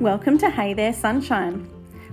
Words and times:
Welcome 0.00 0.38
to 0.38 0.50
Hey 0.50 0.74
There 0.74 0.92
Sunshine. 0.92 1.68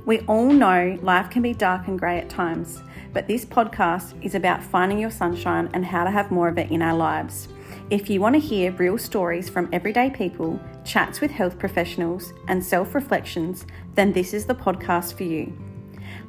We 0.07 0.21
all 0.21 0.47
know 0.47 0.97
life 1.03 1.29
can 1.29 1.43
be 1.43 1.53
dark 1.53 1.87
and 1.87 1.99
grey 1.99 2.17
at 2.17 2.31
times, 2.31 2.81
but 3.13 3.27
this 3.27 3.45
podcast 3.45 4.15
is 4.25 4.33
about 4.33 4.63
finding 4.63 4.97
your 4.97 5.11
sunshine 5.11 5.69
and 5.71 5.85
how 5.85 6.03
to 6.03 6.09
have 6.09 6.31
more 6.31 6.47
of 6.47 6.57
it 6.57 6.71
in 6.71 6.81
our 6.81 6.97
lives. 6.97 7.47
If 7.91 8.09
you 8.09 8.19
want 8.19 8.33
to 8.33 8.39
hear 8.39 8.71
real 8.71 8.97
stories 8.97 9.49
from 9.49 9.69
everyday 9.71 10.09
people, 10.09 10.59
chats 10.83 11.21
with 11.21 11.29
health 11.29 11.59
professionals, 11.59 12.33
and 12.47 12.65
self 12.65 12.95
reflections, 12.95 13.67
then 13.93 14.11
this 14.11 14.33
is 14.33 14.47
the 14.47 14.55
podcast 14.55 15.15
for 15.15 15.23
you. 15.23 15.55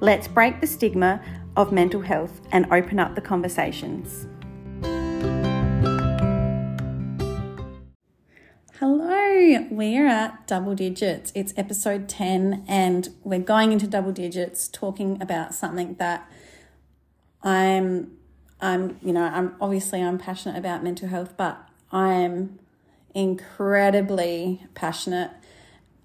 Let's 0.01 0.29
break 0.29 0.61
the 0.61 0.67
stigma 0.67 1.23
of 1.57 1.73
mental 1.73 2.03
health 2.03 2.39
and 2.53 2.71
open 2.71 2.99
up 2.99 3.15
the 3.15 3.23
conversations. 3.23 4.27
We're 9.55 10.07
at 10.09 10.47
double 10.47 10.75
digits. 10.75 11.31
It's 11.35 11.55
episode 11.57 12.09
10, 12.09 12.65
and 12.67 13.09
we're 13.23 13.39
going 13.39 13.71
into 13.71 13.87
double 13.87 14.11
digits 14.11 14.67
talking 14.67 15.21
about 15.23 15.55
something 15.55 15.95
that 15.95 16.29
I'm 17.43 18.17
I'm 18.61 18.99
you 19.03 19.13
know, 19.13 19.23
I'm 19.23 19.55
obviously 19.61 20.03
I'm 20.03 20.19
passionate 20.19 20.59
about 20.59 20.83
mental 20.83 21.09
health, 21.09 21.35
but 21.37 21.69
I'm 21.93 22.59
incredibly 23.15 24.67
passionate 24.75 25.31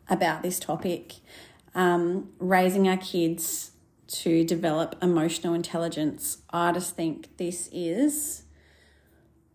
about 0.08 0.44
this 0.44 0.60
topic. 0.60 1.16
Um, 1.74 2.30
raising 2.38 2.88
our 2.88 2.98
kids 2.98 3.72
to 4.08 4.44
develop 4.44 4.96
emotional 5.02 5.54
intelligence. 5.54 6.40
I 6.52 6.74
just 6.74 6.96
think 6.96 7.38
this 7.38 7.70
is 7.72 8.44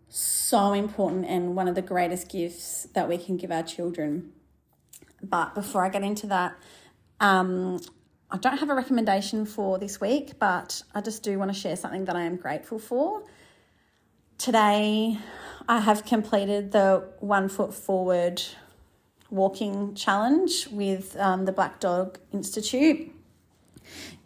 so 0.08 0.72
important 0.72 1.26
and 1.26 1.56
one 1.56 1.68
of 1.68 1.74
the 1.74 1.82
greatest 1.82 2.28
gifts 2.28 2.84
that 2.94 3.08
we 3.08 3.18
can 3.18 3.36
give 3.36 3.50
our 3.50 3.62
children. 3.62 4.32
But 5.22 5.54
before 5.54 5.84
I 5.84 5.88
get 5.88 6.02
into 6.02 6.26
that, 6.28 6.56
um, 7.20 7.80
I 8.30 8.38
don't 8.38 8.58
have 8.58 8.70
a 8.70 8.74
recommendation 8.74 9.46
for 9.46 9.78
this 9.78 10.00
week, 10.00 10.38
but 10.38 10.82
I 10.94 11.00
just 11.00 11.22
do 11.22 11.38
want 11.38 11.52
to 11.52 11.58
share 11.58 11.76
something 11.76 12.04
that 12.06 12.16
I 12.16 12.22
am 12.22 12.36
grateful 12.36 12.78
for. 12.78 13.22
Today, 14.38 15.18
I 15.68 15.80
have 15.80 16.04
completed 16.04 16.72
the 16.72 17.08
one 17.20 17.48
foot 17.48 17.72
forward 17.72 18.42
walking 19.30 19.94
challenge 19.94 20.68
with 20.68 21.16
um, 21.18 21.44
the 21.44 21.52
Black 21.52 21.80
Dog 21.80 22.18
Institute. 22.32 23.12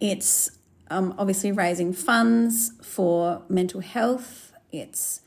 It's 0.01 0.51
um, 0.91 1.15
obviously 1.19 1.53
raising 1.53 1.93
funds 1.93 2.73
for 2.83 3.43
mental 3.49 3.81
health. 3.81 4.53
It's 4.73 5.21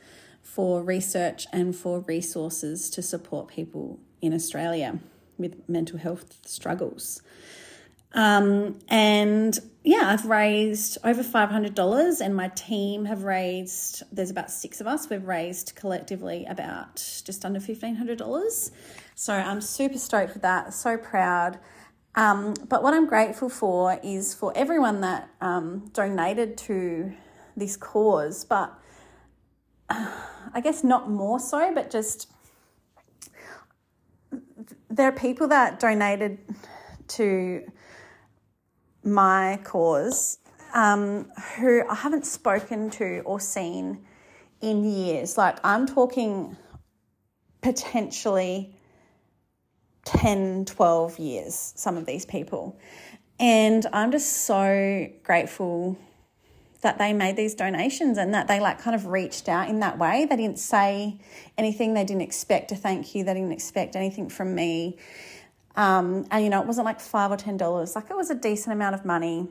for 0.53 0.83
research 0.83 1.47
and 1.51 1.75
for 1.75 2.01
resources 2.01 2.91
to 2.91 3.01
support 3.01 3.47
people 3.47 3.99
in 4.21 4.35
Australia 4.35 4.99
with 5.35 5.67
mental 5.67 5.97
health 5.97 6.37
struggles. 6.45 7.23
Um, 8.13 8.77
and 8.87 9.57
yeah, 9.83 10.03
I've 10.05 10.25
raised 10.25 10.99
over 11.03 11.23
$500 11.23 12.21
and 12.21 12.35
my 12.35 12.49
team 12.49 13.05
have 13.05 13.23
raised, 13.23 14.03
there's 14.11 14.29
about 14.29 14.51
six 14.51 14.79
of 14.79 14.85
us, 14.85 15.09
we've 15.09 15.25
raised 15.25 15.73
collectively 15.75 16.45
about 16.47 16.97
just 17.25 17.43
under 17.43 17.59
$1,500. 17.59 18.71
So 19.15 19.33
I'm 19.33 19.59
super 19.59 19.97
stoked 19.97 20.33
with 20.33 20.43
that, 20.43 20.75
so 20.75 20.97
proud. 20.97 21.57
Um, 22.13 22.53
but 22.69 22.83
what 22.83 22.93
I'm 22.93 23.07
grateful 23.07 23.49
for 23.49 23.99
is 24.03 24.35
for 24.35 24.55
everyone 24.55 25.01
that 25.01 25.29
um, 25.41 25.89
donated 25.93 26.57
to 26.59 27.11
this 27.57 27.75
cause, 27.75 28.45
but 28.45 28.79
I 30.53 30.61
guess 30.61 30.83
not 30.83 31.09
more 31.09 31.39
so, 31.39 31.73
but 31.73 31.89
just 31.89 32.31
there 34.89 35.07
are 35.07 35.11
people 35.11 35.47
that 35.47 35.79
donated 35.79 36.37
to 37.09 37.63
my 39.03 39.59
cause 39.63 40.39
um, 40.73 41.29
who 41.57 41.83
I 41.87 41.95
haven't 41.95 42.25
spoken 42.25 42.89
to 42.91 43.21
or 43.25 43.39
seen 43.39 44.05
in 44.61 44.83
years. 44.83 45.37
Like 45.37 45.57
I'm 45.63 45.85
talking 45.85 46.57
potentially 47.61 48.75
10, 50.05 50.65
12 50.65 51.19
years, 51.19 51.73
some 51.75 51.97
of 51.97 52.05
these 52.05 52.25
people. 52.25 52.77
And 53.39 53.85
I'm 53.93 54.11
just 54.11 54.45
so 54.45 55.07
grateful 55.23 55.97
that 56.83 56.99
they 56.99 57.11
made 57.11 57.35
these 57.35 57.55
donations 57.55 58.17
and 58.17 58.33
that 58.33 58.47
they 58.47 58.59
like 58.59 58.79
kind 58.79 58.95
of 58.95 59.07
reached 59.07 59.49
out 59.49 59.67
in 59.69 59.79
that 59.79 59.97
way. 59.97 60.25
They 60.29 60.35
didn't 60.35 60.59
say 60.59 61.17
anything, 61.57 61.93
they 61.93 62.03
didn't 62.03 62.21
expect 62.21 62.71
a 62.71 62.75
thank 62.75 63.15
you, 63.15 63.23
they 63.23 63.33
didn't 63.33 63.51
expect 63.51 63.95
anything 63.95 64.29
from 64.29 64.53
me. 64.53 64.97
Um, 65.75 66.27
and 66.29 66.43
you 66.43 66.49
know, 66.49 66.61
it 66.61 66.67
wasn't 66.67 66.85
like 66.85 66.99
five 66.99 67.31
or 67.31 67.37
ten 67.37 67.57
dollars, 67.57 67.95
like 67.95 68.09
it 68.09 68.15
was 68.15 68.29
a 68.29 68.35
decent 68.35 68.73
amount 68.73 68.95
of 68.95 69.03
money 69.05 69.47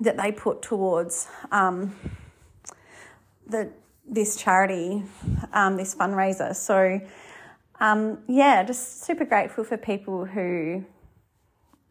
that 0.00 0.16
they 0.16 0.30
put 0.30 0.62
towards 0.62 1.26
um, 1.50 1.96
the 3.46 3.70
this 4.06 4.36
charity, 4.36 5.04
um, 5.52 5.76
this 5.76 5.94
fundraiser. 5.94 6.54
So 6.54 7.00
um, 7.78 8.18
yeah, 8.28 8.62
just 8.62 9.04
super 9.04 9.24
grateful 9.24 9.64
for 9.64 9.76
people 9.76 10.26
who 10.26 10.84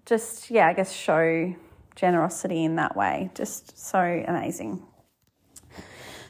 just 0.06 0.52
yeah, 0.52 0.68
I 0.68 0.74
guess 0.74 0.92
show 0.92 1.56
generosity 2.00 2.64
in 2.64 2.76
that 2.76 2.96
way. 2.96 3.30
Just 3.36 3.78
so 3.78 4.00
amazing. 4.28 4.82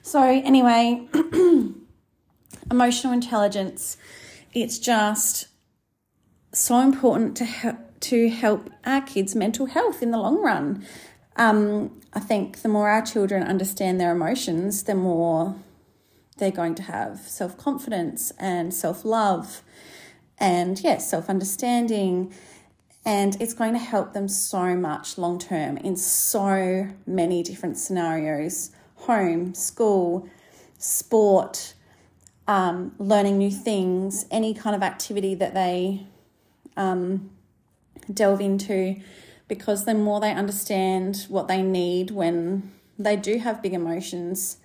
So, 0.01 0.21
anyway, 0.23 1.07
emotional 2.71 3.13
intelligence, 3.13 3.97
it's 4.53 4.79
just 4.79 5.47
so 6.53 6.79
important 6.79 7.37
to 7.37 7.45
help 7.45 7.77
to 7.99 8.29
help 8.29 8.69
our 8.85 9.01
kids' 9.01 9.35
mental 9.35 9.65
health 9.65 10.01
in 10.01 10.11
the 10.11 10.17
long 10.17 10.41
run. 10.41 10.85
Um, 11.35 11.99
I 12.13 12.21
think 12.21 12.61
the 12.61 12.69
more 12.69 12.89
our 12.89 13.01
children 13.01 13.43
understand 13.43 13.99
their 13.99 14.13
emotions, 14.13 14.83
the 14.83 14.95
more 14.95 15.55
they're 16.37 16.49
going 16.49 16.75
to 16.75 16.83
have 16.83 17.19
self 17.19 17.57
confidence 17.57 18.31
and 18.39 18.73
self 18.73 19.03
love 19.03 19.61
and, 20.39 20.81
yes, 20.81 20.83
yeah, 20.83 20.97
self 20.97 21.29
understanding 21.29 22.33
and 23.09 23.41
it's 23.41 23.55
going 23.55 23.73
to 23.73 23.79
help 23.79 24.13
them 24.13 24.27
so 24.27 24.75
much 24.75 25.17
long 25.17 25.39
term 25.39 25.77
in 25.77 25.95
so 25.95 26.87
many 27.07 27.41
different 27.41 27.75
scenarios 27.75 28.69
home, 28.97 29.55
school, 29.55 30.29
sport, 30.77 31.73
um, 32.47 32.93
learning 32.99 33.39
new 33.39 33.49
things, 33.49 34.27
any 34.29 34.53
kind 34.53 34.75
of 34.75 34.83
activity 34.83 35.33
that 35.33 35.55
they 35.55 36.05
um, 36.77 37.31
delve 38.13 38.41
into, 38.41 38.95
because 39.47 39.85
the 39.85 39.95
more 39.95 40.19
they 40.19 40.31
understand 40.31 41.25
what 41.29 41.47
they 41.47 41.63
need 41.63 42.11
when 42.11 42.71
they 42.99 43.15
do 43.15 43.39
have 43.39 43.59
big 43.63 43.73
emotions, 43.73 44.57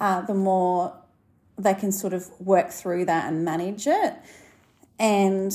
uh, 0.00 0.20
the 0.20 0.34
more 0.34 0.92
they 1.56 1.72
can 1.72 1.90
sort 1.90 2.12
of 2.12 2.28
work 2.38 2.70
through 2.70 3.06
that 3.06 3.26
and 3.26 3.42
manage 3.42 3.86
it. 3.86 4.14
And 4.98 5.54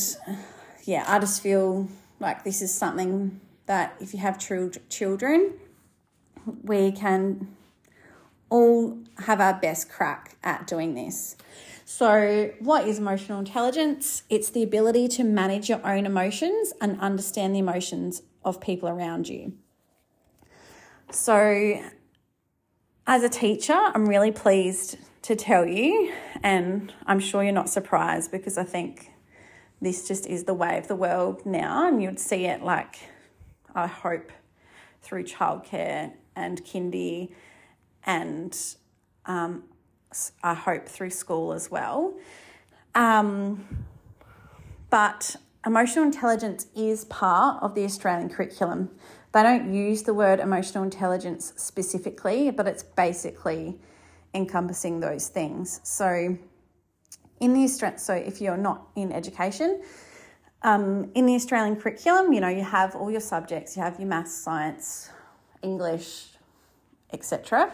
yeah, 0.86 1.06
I 1.08 1.19
just 1.19 1.44
feel 1.44 1.88
like 2.19 2.44
this 2.44 2.62
is 2.62 2.74
something 2.74 3.40
that 3.66 3.96
if 4.00 4.13
you 4.13 4.19
have 4.19 4.40
children, 4.90 5.53
we 6.63 6.91
can 6.91 7.56
all 8.50 8.97
have 9.19 9.40
our 9.40 9.53
best 9.53 9.90
crack 9.90 10.38
at 10.44 10.66
doing 10.68 10.96
this. 10.96 11.35
So, 11.85 12.52
what 12.59 12.88
is 12.88 13.00
emotional 13.00 13.40
intelligence? 13.40 14.24
It's 14.30 14.50
the 14.50 14.63
ability 14.63 15.07
to 15.09 15.24
manage 15.24 15.69
your 15.69 15.85
own 15.85 16.06
emotions 16.06 16.74
and 16.80 17.00
understand 17.00 17.56
the 17.56 17.59
emotions 17.59 18.22
of 18.46 18.62
people 18.62 18.90
around 18.90 19.28
you. 19.28 19.53
So, 21.12 21.81
as 23.07 23.24
a 23.24 23.30
teacher, 23.30 23.74
I'm 23.74 24.07
really 24.07 24.31
pleased 24.31 24.97
to 25.24 25.36
tell 25.36 25.66
you, 25.66 26.13
and 26.44 26.94
I'm 27.07 27.19
sure 27.19 27.44
you're 27.44 27.51
not 27.51 27.69
surprised 27.69 28.31
because 28.31 28.57
I 28.57 28.63
think 28.63 29.12
this 29.81 30.08
just 30.08 30.26
is 30.26 30.44
the 30.44 30.54
way 30.54 30.78
of 30.78 30.88
the 30.88 30.96
world 30.96 31.46
now, 31.46 31.88
and 31.88 32.02
you'd 32.02 32.20
see 32.20 32.46
it 32.46 32.62
like, 32.62 32.98
I 33.74 33.88
hope, 33.88 34.31
through 35.02 35.24
childcare 35.24 36.14
and 36.36 36.64
kindy, 36.66 37.31
and 38.04 38.58
um, 39.26 39.64
I 40.44 40.54
hope 40.54 40.88
through 40.88 41.12
school 41.12 41.54
as 41.54 41.72
well. 41.72 42.14
Um, 42.96 43.86
but 44.90 45.36
emotional 45.66 46.06
intelligence 46.06 46.68
is 46.76 47.06
part 47.06 47.62
of 47.62 47.76
the 47.76 47.84
Australian 47.84 48.30
curriculum. 48.30 48.90
They 49.31 49.44
don't 49.44 49.74
use 49.74 50.04
the 50.04 50.14
word 50.14 50.40
emotional 50.40 50.84
intelligence 50.84 51.54
specifically, 51.56 52.50
but 52.52 52.68
it's 52.68 52.84
basically 52.84 53.80
encompassing 54.34 55.00
those 55.00 55.28
things. 55.28 55.80
So, 55.84 56.38
in 57.39 57.53
the 57.53 57.63
Australian, 57.63 58.00
so 58.00 58.13
if 58.13 58.41
you're 58.41 58.57
not 58.57 58.88
in 58.95 59.12
education, 59.12 59.81
um, 60.62 61.09
in 61.15 61.25
the 61.25 61.36
Australian 61.36 61.75
curriculum, 61.75 62.33
you 62.33 62.41
know, 62.41 62.50
you 62.50 62.63
have 62.63 62.95
all 62.95 63.09
your 63.09 63.21
subjects, 63.21 63.77
you 63.77 63.83
have 63.83 63.97
your 64.00 64.07
maths, 64.07 64.33
science, 64.33 65.09
English, 65.62 66.27
etc. 67.13 67.71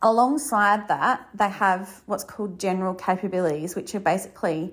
Alongside 0.00 0.88
that, 0.88 1.28
they 1.34 1.48
have 1.48 2.02
what's 2.06 2.24
called 2.24 2.58
general 2.58 2.94
capabilities, 2.94 3.76
which 3.76 3.94
are 3.94 4.00
basically 4.00 4.72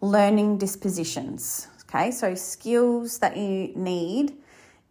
learning 0.00 0.58
dispositions. 0.58 1.68
Okay, 1.84 2.10
so 2.10 2.34
skills 2.34 3.18
that 3.20 3.36
you 3.36 3.72
need 3.74 4.34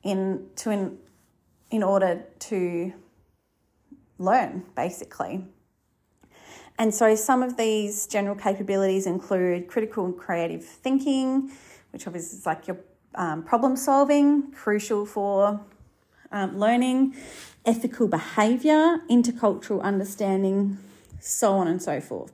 in 0.03 0.48
to 0.56 0.71
in, 0.71 0.98
in 1.69 1.83
order 1.83 2.25
to 2.39 2.92
learn, 4.18 4.63
basically. 4.75 5.45
And 6.79 6.94
so 6.94 7.15
some 7.15 7.41
of 7.41 7.57
these 7.57 8.06
general 8.07 8.35
capabilities 8.35 9.07
include 9.07 9.68
critical 9.68 10.06
and 10.06 10.18
creative 10.18 10.63
thinking, 10.63 11.51
which 11.91 12.06
obviously 12.06 12.38
is 12.38 12.45
like 12.45 12.68
your 12.68 12.77
um, 13.15 13.44
problem 13.44 13.75
solving, 13.75 14.51
crucial 14.51 15.06
for 15.06 15.59
um, 16.31 16.57
learning, 16.57 17.15
ethical 17.65 18.07
behaviour, 18.07 19.00
intercultural 19.09 19.81
understanding, 19.81 20.77
so 21.19 21.53
on 21.53 21.68
and 21.68 21.81
so 21.81 22.00
forth. 22.00 22.31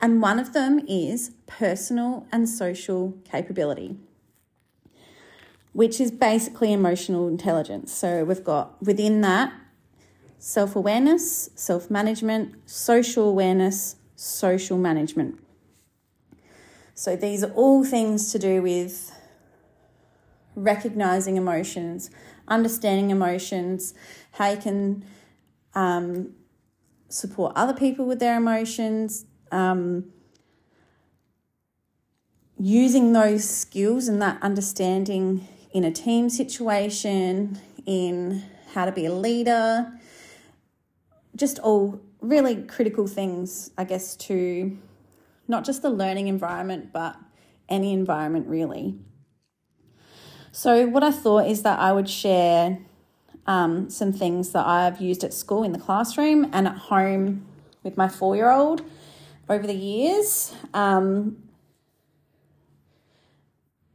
And 0.00 0.20
one 0.20 0.38
of 0.38 0.52
them 0.52 0.80
is 0.88 1.32
personal 1.46 2.26
and 2.32 2.48
social 2.48 3.14
capability, 3.30 3.96
which 5.72 6.00
is 6.00 6.10
basically 6.10 6.72
emotional 6.72 7.28
intelligence. 7.28 7.92
So 7.92 8.24
we've 8.24 8.44
got 8.44 8.82
within 8.82 9.20
that 9.22 9.52
self 10.38 10.76
awareness, 10.76 11.50
self 11.54 11.90
management, 11.90 12.54
social 12.68 13.28
awareness, 13.28 13.96
social 14.14 14.78
management. 14.78 15.38
So 16.94 17.14
these 17.14 17.44
are 17.44 17.52
all 17.52 17.84
things 17.84 18.32
to 18.32 18.38
do 18.38 18.62
with 18.62 19.12
recognizing 20.54 21.36
emotions, 21.36 22.10
understanding 22.48 23.10
emotions, 23.10 23.92
how 24.32 24.50
you 24.50 24.56
can 24.56 25.04
um, 25.74 26.32
support 27.08 27.52
other 27.54 27.74
people 27.74 28.06
with 28.06 28.18
their 28.18 28.36
emotions, 28.38 29.26
um, 29.52 30.06
using 32.58 33.12
those 33.12 33.48
skills 33.48 34.08
and 34.08 34.20
that 34.22 34.42
understanding 34.42 35.46
in 35.72 35.84
a 35.84 35.90
team 35.90 36.30
situation, 36.30 37.58
in 37.84 38.42
how 38.72 38.86
to 38.86 38.92
be 38.92 39.04
a 39.04 39.12
leader, 39.12 39.92
just 41.36 41.58
all 41.60 42.00
really 42.20 42.62
critical 42.62 43.06
things, 43.06 43.70
I 43.78 43.84
guess, 43.84 44.16
to 44.16 44.76
not 45.46 45.64
just 45.64 45.82
the 45.82 45.90
learning 45.90 46.28
environment, 46.28 46.92
but 46.92 47.16
any 47.68 47.92
environment 47.92 48.48
really. 48.48 48.98
So, 50.50 50.86
what 50.86 51.04
I 51.04 51.10
thought 51.10 51.46
is 51.46 51.62
that 51.62 51.78
I 51.78 51.92
would 51.92 52.08
share 52.08 52.78
um, 53.46 53.90
some 53.90 54.12
things 54.12 54.52
that 54.52 54.66
I've 54.66 55.00
used 55.00 55.22
at 55.22 55.34
school 55.34 55.62
in 55.62 55.72
the 55.72 55.78
classroom 55.78 56.48
and 56.52 56.66
at 56.66 56.76
home 56.76 57.46
with 57.82 57.96
my 57.96 58.08
four 58.08 58.34
year 58.34 58.50
old 58.50 58.82
over 59.48 59.66
the 59.66 59.74
years. 59.74 60.54
Um, 60.74 61.42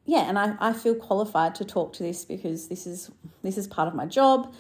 yeah, 0.05 0.21
and 0.29 0.38
I, 0.38 0.55
I 0.59 0.73
feel 0.73 0.95
qualified 0.95 1.55
to 1.55 1.65
talk 1.65 1.93
to 1.93 2.03
this 2.03 2.25
because 2.25 2.67
this 2.67 2.85
is 2.85 3.11
this 3.43 3.57
is 3.57 3.67
part 3.67 3.88
of 3.88 3.95
my 3.95 4.05
job 4.05 4.53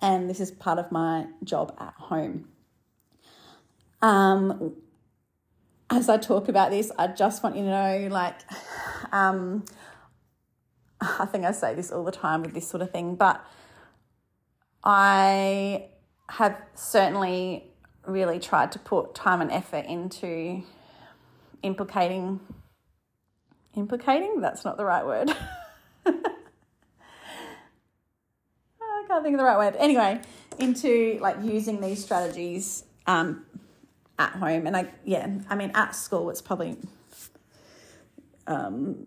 and 0.00 0.28
this 0.28 0.40
is 0.40 0.50
part 0.50 0.78
of 0.78 0.90
my 0.90 1.26
job 1.44 1.74
at 1.78 1.94
home. 1.94 2.48
Um, 4.02 4.76
as 5.90 6.08
I 6.08 6.16
talk 6.16 6.48
about 6.48 6.70
this, 6.70 6.90
I 6.98 7.08
just 7.08 7.42
want 7.42 7.56
you 7.56 7.64
to 7.64 7.70
know 7.70 8.08
like 8.10 8.36
um, 9.12 9.64
I 11.00 11.26
think 11.26 11.44
I 11.44 11.52
say 11.52 11.74
this 11.74 11.90
all 11.90 12.04
the 12.04 12.12
time 12.12 12.42
with 12.42 12.54
this 12.54 12.68
sort 12.68 12.82
of 12.82 12.90
thing, 12.90 13.14
but 13.14 13.44
I 14.84 15.86
have 16.28 16.56
certainly 16.74 17.64
really 18.06 18.38
tried 18.38 18.72
to 18.72 18.78
put 18.78 19.14
time 19.14 19.40
and 19.40 19.50
effort 19.50 19.84
into 19.86 20.62
implicating 21.62 22.40
implicating 23.76 24.40
that's 24.40 24.64
not 24.64 24.76
the 24.78 24.84
right 24.84 25.04
word 25.04 25.30
can't 29.10 29.24
think 29.24 29.34
of 29.34 29.38
the 29.38 29.44
right 29.44 29.58
word 29.58 29.76
anyway 29.78 30.20
into 30.58 31.18
like 31.20 31.36
using 31.42 31.80
these 31.80 32.02
strategies 32.02 32.84
um, 33.06 33.44
at 34.18 34.32
home 34.32 34.66
and 34.66 34.76
i 34.76 34.86
yeah 35.04 35.26
i 35.48 35.54
mean 35.54 35.70
at 35.74 35.94
school 35.94 36.30
it's 36.30 36.42
probably 36.42 36.76
um, 38.46 39.06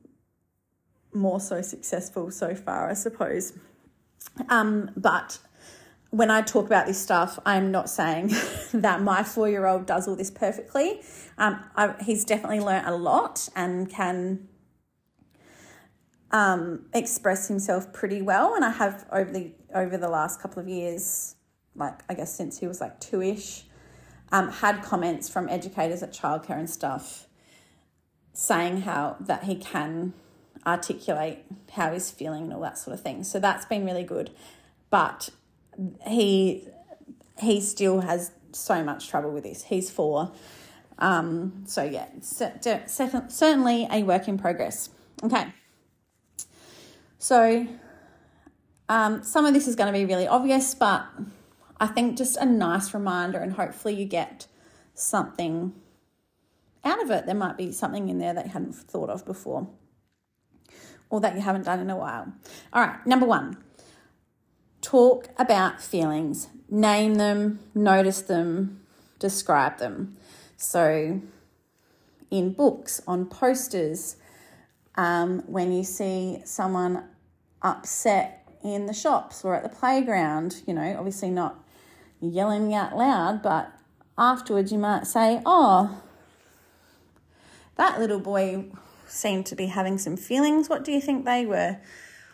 more 1.14 1.40
so 1.40 1.62
successful 1.62 2.32
so 2.32 2.56
far, 2.56 2.90
I 2.90 2.94
suppose. 2.94 3.54
Um, 4.50 4.92
but 4.96 5.40
when 6.10 6.32
I 6.32 6.42
talk 6.42 6.66
about 6.66 6.88
this 6.88 7.00
stuff, 7.00 7.40
I'm 7.46 7.72
not 7.72 7.90
saying 7.90 8.32
that 8.74 9.02
my 9.02 9.24
four 9.24 9.50
year 9.50 9.66
old 9.66 9.86
does 9.86 10.08
all 10.08 10.16
this 10.16 10.32
perfectly. 10.32 11.02
Um, 11.38 11.64
I, 11.76 11.96
he's 12.02 12.26
definitely 12.26 12.62
learnt 12.62 12.88
a 12.88 12.96
lot 12.96 13.50
and 13.56 13.90
can 13.90 14.48
um, 16.32 16.86
express 16.94 17.48
himself 17.48 17.92
pretty 17.94 18.22
well. 18.22 18.56
And 18.56 18.64
I 18.64 18.72
have 18.72 19.06
over 19.12 19.32
the 19.32 19.52
over 19.74 19.98
the 19.98 20.10
last 20.10 20.42
couple 20.42 20.62
of 20.62 20.68
years, 20.68 21.36
like 21.76 22.00
I 22.10 22.14
guess 22.14 22.34
since 22.34 22.60
he 22.60 22.68
was 22.68 22.82
like 22.82 23.00
two 23.00 23.22
ish, 23.22 23.66
um, 24.32 24.50
had 24.50 24.82
comments 24.84 25.30
from 25.30 25.50
educators 25.50 26.04
at 26.04 26.12
childcare 26.14 26.58
and 26.58 26.70
stuff 26.70 27.28
saying 28.34 28.82
how 28.82 29.16
that 29.20 29.44
he 29.44 29.56
can 29.56 30.14
articulate 30.66 31.40
how 31.74 31.92
he's 31.92 32.10
feeling 32.10 32.44
and 32.44 32.54
all 32.54 32.62
that 32.62 32.78
sort 32.78 32.94
of 32.94 33.02
thing. 33.02 33.24
So 33.24 33.40
that's 33.40 33.66
been 33.66 33.86
really 33.86 34.04
good. 34.04 34.32
But 34.90 35.30
he 36.08 36.68
he 37.40 37.62
still 37.62 38.02
has 38.02 38.32
so 38.52 38.84
much 38.84 39.08
trouble 39.08 39.32
with 39.32 39.44
this. 39.44 39.64
He's 39.64 39.90
four. 39.90 40.32
Um, 41.00 41.64
so 41.66 41.84
yeah, 41.84 42.08
certainly 42.22 43.88
a 43.92 44.04
work 44.04 44.28
in 44.28 44.38
progress. 44.38 44.90
Okay. 45.24 45.48
So 47.18 47.68
um, 48.90 49.24
some 49.24 49.46
of 49.46 49.54
this 49.54 49.68
is 49.68 49.76
going 49.76 49.92
to 49.92 49.98
be 49.98 50.06
really 50.06 50.28
obvious, 50.28 50.74
but 50.74 51.06
I 51.80 51.88
think 51.88 52.18
just 52.18 52.38
a 52.38 52.46
nice 52.46 52.94
reminder, 52.94 53.40
and 53.40 53.54
hopefully 53.54 53.96
you 53.96 54.06
get 54.06 54.48
something 54.94 55.74
out 56.84 57.02
of 57.02 57.12
it. 57.12 57.26
There 57.26 57.36
might 57.36 57.58
be 57.58 57.72
something 57.72 58.10
in 58.10 58.20
there 58.20 58.34
that 58.34 58.46
you 58.46 58.52
hadn't 58.52 58.74
thought 58.74 59.10
of 59.10 59.26
before 59.26 59.68
or 61.10 61.22
that 61.22 61.36
you 61.36 61.42
haven't 61.42 61.64
done 61.64 61.80
in 61.80 61.92
a 61.92 61.96
while. 61.96 62.34
All 62.74 62.82
right, 62.82 63.06
number 63.06 63.26
one, 63.26 63.58
talk 64.82 65.30
about 65.38 65.80
feelings, 65.80 66.48
name 66.70 67.16
them, 67.16 67.60
notice 67.76 68.22
them, 68.22 68.82
describe 69.20 69.78
them. 69.78 70.18
So, 70.58 71.22
in 72.32 72.54
books, 72.54 73.00
on 73.08 73.28
posters, 73.28 74.16
um, 74.96 75.44
when 75.46 75.72
you 75.72 75.84
see 75.84 76.42
someone 76.46 77.04
upset 77.62 78.43
in 78.64 78.86
the 78.86 78.94
shops 78.94 79.44
or 79.44 79.56
at 79.56 79.64
the 79.64 79.70
playground, 79.70 80.62
you 80.66 80.74
know, 80.74 80.96
obviously 80.98 81.30
not 81.30 81.64
yelling 82.22 82.74
out 82.74 82.96
loud, 82.96 83.42
but 83.42 83.72
afterwards 84.18 84.72
you 84.72 84.78
might 84.78 85.06
say, 85.06 85.42
Oh, 85.46 86.02
that 87.76 88.00
little 88.00 88.20
boy 88.20 88.66
seemed 89.08 89.46
to 89.48 89.56
be 89.56 89.68
having 89.68 89.98
some 89.98 90.18
feelings. 90.18 90.70
What 90.70 90.84
do 90.84 90.92
you 90.92 91.02
think 91.02 91.26
they 91.26 91.46
were? 91.46 91.78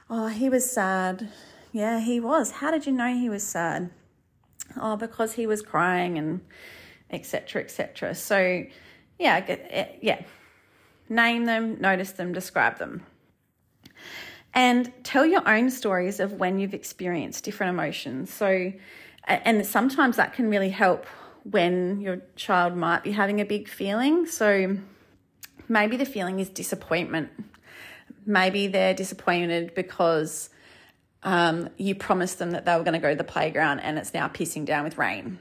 Oh, 0.10 0.28
he 0.28 0.50
was 0.50 0.70
sad. 0.70 1.30
Yeah, 1.72 2.00
he 2.00 2.20
was. 2.20 2.52
How 2.52 2.72
did 2.72 2.86
you 2.86 2.92
know 2.92 3.14
he 3.14 3.30
was 3.30 3.44
sad? 3.44 3.92
Oh, 4.80 4.96
because 4.96 5.34
he 5.34 5.48
was 5.48 5.62
crying 5.62 6.18
and 6.18 6.42
etc. 7.10 7.62
etc. 7.62 8.16
So, 8.16 8.66
yeah, 9.18 9.44
eh, 9.48 9.88
yeah. 10.02 10.22
Name 11.10 11.46
them, 11.46 11.80
notice 11.82 12.12
them, 12.12 12.34
describe 12.34 12.78
them. 12.78 13.04
And 14.54 14.92
tell 15.04 15.26
your 15.26 15.48
own 15.48 15.70
stories 15.70 16.20
of 16.20 16.34
when 16.34 16.60
you've 16.60 16.74
experienced 16.74 17.44
different 17.44 17.72
emotions. 17.72 18.34
So, 18.34 18.74
and 19.26 19.66
sometimes 19.66 20.16
that 20.18 20.34
can 20.34 20.50
really 20.50 20.70
help 20.70 21.06
when 21.44 22.02
your 22.02 22.22
child 22.36 22.76
might 22.76 23.04
be 23.04 23.12
having 23.12 23.40
a 23.42 23.46
big 23.46 23.68
feeling. 23.68 24.26
So, 24.26 24.78
maybe 25.68 25.98
the 25.98 26.06
feeling 26.06 26.40
is 26.40 26.50
disappointment. 26.50 27.30
Maybe 28.26 28.68
they're 28.68 28.94
disappointed 28.94 29.74
because 29.76 30.50
um, 31.24 31.70
you 31.78 31.96
promised 31.96 32.40
them 32.40 32.52
that 32.52 32.66
they 32.66 32.76
were 32.76 32.84
going 32.84 32.94
to 32.94 33.00
go 33.00 33.10
to 33.10 33.16
the 33.16 33.24
playground 33.24 33.80
and 33.80 33.98
it's 33.98 34.14
now 34.14 34.28
pissing 34.28 34.66
down 34.66 34.84
with 34.84 34.98
rain. 34.98 35.40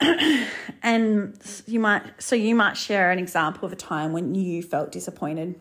and 0.82 1.38
you 1.66 1.78
might 1.78 2.02
so 2.20 2.34
you 2.34 2.54
might 2.54 2.76
share 2.76 3.12
an 3.12 3.18
example 3.18 3.64
of 3.66 3.72
a 3.72 3.76
time 3.76 4.12
when 4.12 4.34
you 4.34 4.62
felt 4.62 4.90
disappointed. 4.90 5.54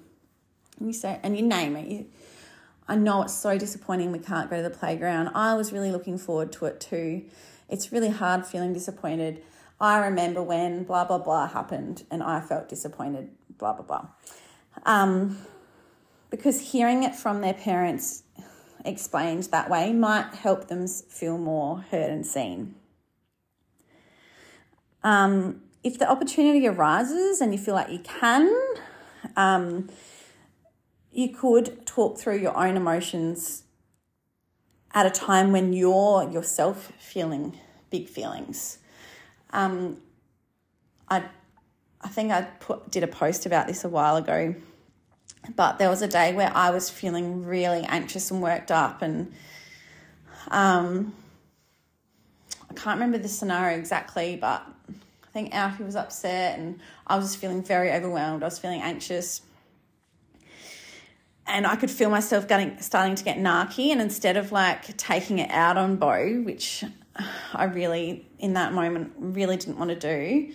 And 0.79 0.87
you 0.87 0.93
say 0.93 1.19
and 1.21 1.37
you 1.37 1.43
name 1.43 1.75
it. 1.75 1.87
You, 1.87 2.05
I 2.91 2.95
know 2.95 3.21
it's 3.21 3.33
so 3.33 3.57
disappointing 3.57 4.11
we 4.11 4.19
can't 4.19 4.49
go 4.49 4.57
to 4.57 4.63
the 4.63 4.69
playground. 4.69 5.29
I 5.33 5.53
was 5.53 5.71
really 5.71 5.93
looking 5.93 6.17
forward 6.17 6.51
to 6.53 6.65
it 6.65 6.81
too. 6.81 7.23
It's 7.69 7.93
really 7.93 8.09
hard 8.09 8.45
feeling 8.45 8.73
disappointed. 8.73 9.41
I 9.79 9.99
remember 9.99 10.43
when 10.43 10.83
blah 10.83 11.05
blah 11.05 11.19
blah 11.19 11.47
happened 11.47 12.03
and 12.11 12.21
I 12.21 12.41
felt 12.41 12.67
disappointed 12.67 13.29
blah, 13.57 13.71
blah, 13.71 13.85
blah. 13.85 14.07
Um, 14.85 15.37
because 16.29 16.71
hearing 16.71 17.03
it 17.03 17.15
from 17.15 17.39
their 17.39 17.53
parents 17.53 18.23
explained 18.83 19.43
that 19.43 19.69
way 19.69 19.93
might 19.93 20.33
help 20.33 20.67
them 20.67 20.85
feel 20.85 21.37
more 21.37 21.85
heard 21.91 22.09
and 22.09 22.27
seen. 22.27 22.75
Um, 25.01 25.61
if 25.81 25.97
the 25.97 26.11
opportunity 26.11 26.67
arises 26.67 27.39
and 27.39 27.53
you 27.53 27.57
feel 27.57 27.73
like 27.73 27.89
you 27.89 27.99
can, 27.99 28.53
um, 29.37 29.87
you 31.11 31.29
could 31.29 31.85
talk 31.85 32.17
through 32.17 32.37
your 32.37 32.57
own 32.57 32.77
emotions 32.77 33.63
at 34.93 35.05
a 35.05 35.09
time 35.09 35.51
when 35.51 35.73
you're 35.73 36.29
yourself 36.31 36.91
feeling 36.97 37.57
big 37.89 38.07
feelings. 38.07 38.79
Um, 39.51 39.97
I, 41.09 41.23
I 42.01 42.07
think 42.07 42.31
I 42.31 42.43
put 42.43 42.89
did 42.89 43.03
a 43.03 43.07
post 43.07 43.45
about 43.45 43.67
this 43.67 43.83
a 43.83 43.89
while 43.89 44.15
ago, 44.15 44.55
but 45.55 45.77
there 45.77 45.89
was 45.89 46.01
a 46.01 46.07
day 46.07 46.33
where 46.33 46.51
I 46.55 46.71
was 46.71 46.89
feeling 46.89 47.45
really 47.45 47.83
anxious 47.83 48.31
and 48.31 48.41
worked 48.41 48.71
up, 48.71 49.01
and 49.01 49.33
um, 50.49 51.13
I 52.69 52.73
can't 52.73 52.95
remember 52.95 53.17
the 53.17 53.27
scenario 53.27 53.77
exactly, 53.77 54.37
but 54.37 54.65
I 54.89 55.27
think 55.33 55.53
Alfie 55.53 55.83
was 55.83 55.97
upset, 55.97 56.57
and 56.57 56.79
I 57.05 57.17
was 57.17 57.25
just 57.25 57.37
feeling 57.37 57.61
very 57.61 57.91
overwhelmed. 57.91 58.43
I 58.43 58.45
was 58.45 58.59
feeling 58.59 58.81
anxious 58.81 59.41
and 61.47 61.65
I 61.67 61.75
could 61.75 61.91
feel 61.91 62.09
myself 62.09 62.47
getting 62.47 62.79
starting 62.79 63.15
to 63.15 63.23
get 63.23 63.37
narky. 63.37 63.91
And 63.91 64.01
instead 64.01 64.37
of 64.37 64.51
like 64.51 64.95
taking 64.97 65.39
it 65.39 65.49
out 65.51 65.77
on 65.77 65.97
Beau, 65.97 66.41
which 66.43 66.83
I 67.53 67.65
really 67.65 68.27
in 68.39 68.53
that 68.53 68.73
moment 68.73 69.13
really 69.17 69.57
didn't 69.57 69.77
want 69.77 69.89
to 69.89 69.95
do, 69.95 70.53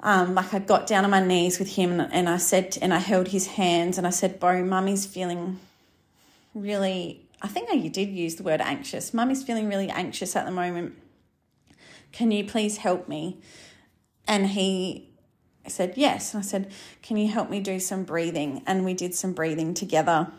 um, 0.00 0.34
like 0.34 0.54
I 0.54 0.60
got 0.60 0.86
down 0.86 1.04
on 1.04 1.10
my 1.10 1.24
knees 1.24 1.58
with 1.58 1.68
him 1.68 2.00
and 2.00 2.28
I 2.28 2.38
said 2.38 2.78
and 2.80 2.94
I 2.94 2.98
held 2.98 3.28
his 3.28 3.46
hands 3.48 3.98
and 3.98 4.06
I 4.06 4.10
said, 4.10 4.40
"Beau, 4.40 4.62
Mummy's 4.64 5.06
feeling 5.06 5.58
really." 6.54 7.24
I 7.40 7.46
think 7.46 7.72
you 7.72 7.88
did 7.88 8.08
use 8.08 8.34
the 8.34 8.42
word 8.42 8.60
anxious. 8.60 9.14
Mummy's 9.14 9.44
feeling 9.44 9.68
really 9.68 9.88
anxious 9.90 10.34
at 10.34 10.44
the 10.44 10.50
moment. 10.50 10.96
Can 12.10 12.32
you 12.32 12.44
please 12.44 12.78
help 12.78 13.08
me? 13.08 13.40
And 14.26 14.48
he 14.48 15.07
I 15.64 15.68
said, 15.68 15.94
Yes. 15.96 16.34
And 16.34 16.42
I 16.42 16.46
said, 16.46 16.70
Can 17.02 17.16
you 17.16 17.28
help 17.28 17.50
me 17.50 17.60
do 17.60 17.78
some 17.80 18.04
breathing? 18.04 18.62
And 18.66 18.84
we 18.84 18.94
did 18.94 19.14
some 19.14 19.32
breathing 19.32 19.74
together. 19.74 20.30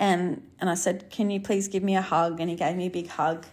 And 0.00 0.42
and 0.60 0.70
I 0.70 0.74
said, 0.74 1.10
Can 1.10 1.30
you 1.30 1.40
please 1.40 1.68
give 1.68 1.82
me 1.82 1.96
a 1.96 2.02
hug? 2.02 2.40
And 2.40 2.50
he 2.50 2.56
gave 2.56 2.76
me 2.76 2.86
a 2.86 2.90
big 2.90 3.08
hug. 3.08 3.46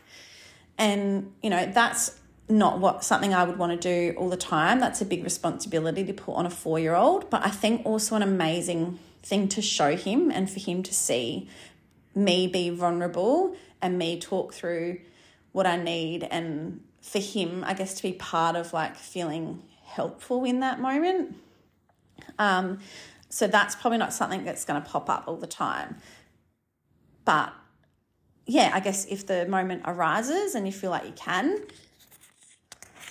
And, 0.77 1.33
you 1.41 1.49
know, 1.49 1.65
that's 1.65 2.19
not 2.49 2.79
what 2.79 3.03
something 3.03 3.33
I 3.33 3.43
would 3.43 3.57
want 3.57 3.79
to 3.79 4.11
do 4.11 4.17
all 4.17 4.29
the 4.29 4.37
time. 4.37 4.79
That's 4.79 5.01
a 5.01 5.05
big 5.05 5.23
responsibility 5.23 6.03
to 6.03 6.13
put 6.13 6.33
on 6.33 6.45
a 6.45 6.49
four 6.49 6.79
year 6.79 6.95
old. 6.95 7.29
But 7.29 7.45
I 7.45 7.49
think 7.49 7.85
also 7.85 8.15
an 8.15 8.23
amazing 8.23 8.99
thing 9.21 9.47
to 9.49 9.61
show 9.61 9.95
him 9.95 10.31
and 10.31 10.49
for 10.49 10.59
him 10.59 10.83
to 10.83 10.93
see 10.93 11.47
me 12.15 12.47
be 12.47 12.69
vulnerable 12.69 13.55
and 13.81 13.97
me 13.97 14.19
talk 14.19 14.53
through 14.53 14.99
what 15.51 15.65
I 15.65 15.77
need 15.77 16.27
and 16.29 16.81
for 17.01 17.19
him, 17.19 17.63
I 17.65 17.73
guess, 17.73 17.95
to 17.95 18.03
be 18.03 18.13
part 18.13 18.55
of 18.55 18.73
like 18.73 18.95
feeling 18.95 19.61
helpful 19.95 20.43
in 20.43 20.59
that 20.59 20.79
moment. 20.79 21.35
Um, 22.39 22.79
so 23.29 23.47
that's 23.47 23.75
probably 23.75 23.97
not 23.97 24.13
something 24.13 24.43
that's 24.43 24.65
going 24.65 24.81
to 24.81 24.87
pop 24.87 25.09
up 25.09 25.23
all 25.27 25.37
the 25.37 25.47
time. 25.47 25.97
But 27.25 27.53
yeah, 28.45 28.71
I 28.73 28.79
guess 28.79 29.05
if 29.05 29.25
the 29.25 29.45
moment 29.45 29.83
arises 29.85 30.55
and 30.55 30.65
you 30.65 30.73
feel 30.73 30.91
like 30.91 31.05
you 31.05 31.13
can, 31.13 31.59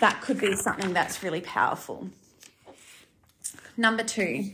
that 0.01 0.21
could 0.21 0.41
be 0.41 0.55
something 0.55 0.93
that's 0.93 1.23
really 1.23 1.41
powerful. 1.41 2.11
Number 3.77 4.03
two, 4.03 4.51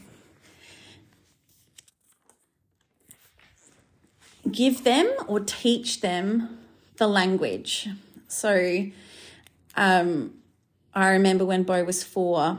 give 4.50 4.84
them 4.84 5.10
or 5.26 5.40
teach 5.40 6.00
them 6.00 6.58
the 6.96 7.08
language. 7.08 7.88
So, 8.28 8.86
um, 9.76 10.34
I 10.98 11.10
remember 11.10 11.44
when 11.44 11.62
Beau 11.62 11.84
was 11.84 12.02
four, 12.02 12.58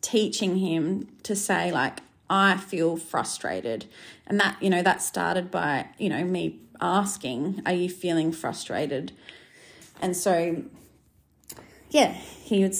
teaching 0.00 0.56
him 0.56 1.08
to 1.24 1.36
say, 1.36 1.70
like, 1.70 2.00
I 2.30 2.56
feel 2.56 2.96
frustrated. 2.96 3.84
And 4.26 4.40
that, 4.40 4.56
you 4.62 4.70
know, 4.70 4.82
that 4.82 5.02
started 5.02 5.50
by, 5.50 5.88
you 5.98 6.08
know, 6.08 6.24
me 6.24 6.60
asking, 6.80 7.60
Are 7.66 7.74
you 7.74 7.90
feeling 7.90 8.32
frustrated? 8.32 9.12
And 10.00 10.16
so, 10.16 10.62
yeah, 11.90 12.12
he 12.12 12.62
would 12.62 12.76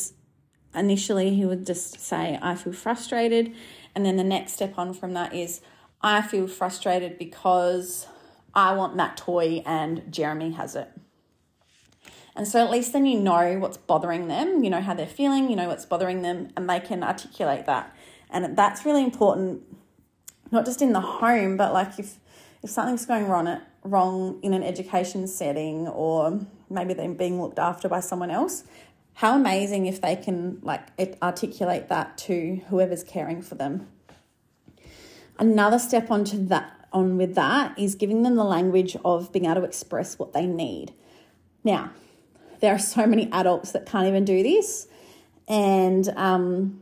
initially, 0.75 1.35
he 1.35 1.45
would 1.45 1.67
just 1.67 2.01
say, 2.01 2.39
I 2.41 2.55
feel 2.55 2.73
frustrated. 2.73 3.53
And 3.95 4.07
then 4.07 4.17
the 4.17 4.25
next 4.25 4.55
step 4.55 4.79
on 4.79 4.95
from 4.95 5.13
that 5.13 5.35
is, 5.35 5.61
I 6.01 6.23
feel 6.23 6.47
frustrated 6.47 7.19
because 7.19 8.07
I 8.55 8.73
want 8.73 8.97
that 8.97 9.19
toy 9.19 9.63
and 9.67 10.11
Jeremy 10.11 10.53
has 10.53 10.75
it. 10.75 10.91
And 12.37 12.47
so 12.47 12.65
at 12.65 12.71
least 12.71 12.93
then 12.93 13.07
you 13.07 13.19
know 13.19 13.59
what's 13.59 13.77
bothering 13.77 14.29
them, 14.29 14.63
you 14.63 14.71
know 14.71 14.81
how 14.81 14.95
they're 14.95 15.07
feeling, 15.07 15.51
you 15.51 15.57
know 15.57 15.69
what's 15.69 15.85
bothering 15.85 16.23
them, 16.23 16.49
and 16.57 16.69
they 16.69 16.81
can 16.81 17.03
articulate 17.03 17.67
that. 17.67 17.95
And 18.31 18.57
that's 18.57 18.85
really 18.85 19.03
important, 19.03 19.63
not 20.51 20.65
just 20.65 20.81
in 20.81 20.93
the 20.93 21.01
home, 21.01 21.57
but 21.57 21.73
like 21.73 21.99
if 21.99 22.19
if 22.63 22.71
something's 22.71 23.07
going 23.07 23.27
wrong 23.27 23.49
at 23.49 23.67
wrong 23.83 24.39
in 24.43 24.53
an 24.53 24.63
education 24.63 25.27
setting 25.27 25.89
or 25.89 26.47
maybe 26.69 26.93
they're 26.93 27.09
being 27.09 27.41
looked 27.41 27.59
after 27.59 27.89
by 27.89 28.01
someone 28.01 28.31
else, 28.31 28.65
how 29.15 29.35
amazing 29.35 29.87
if 29.87 30.01
they 30.01 30.17
can 30.17 30.61
like 30.63 30.83
articulate 31.23 31.89
that 31.89 32.17
to 32.19 32.61
whoever's 32.69 33.03
caring 33.03 33.43
for 33.43 33.55
them. 33.55 33.89
Another 35.39 35.79
step 35.79 36.11
onto 36.11 36.47
that 36.47 36.89
on 36.93 37.17
with 37.17 37.35
that 37.35 37.79
is 37.79 37.95
giving 37.95 38.23
them 38.23 38.37
the 38.37 38.45
language 38.45 38.97
of 39.05 39.33
being 39.33 39.47
able 39.47 39.57
to 39.57 39.65
express 39.65 40.19
what 40.19 40.33
they 40.33 40.47
need. 40.47 40.93
Now, 41.65 41.91
there 42.61 42.75
are 42.75 42.79
so 42.79 43.07
many 43.07 43.31
adults 43.33 43.73
that 43.73 43.87
can't 43.87 44.07
even 44.07 44.25
do 44.25 44.43
this, 44.43 44.87
and 45.49 46.09
um, 46.17 46.81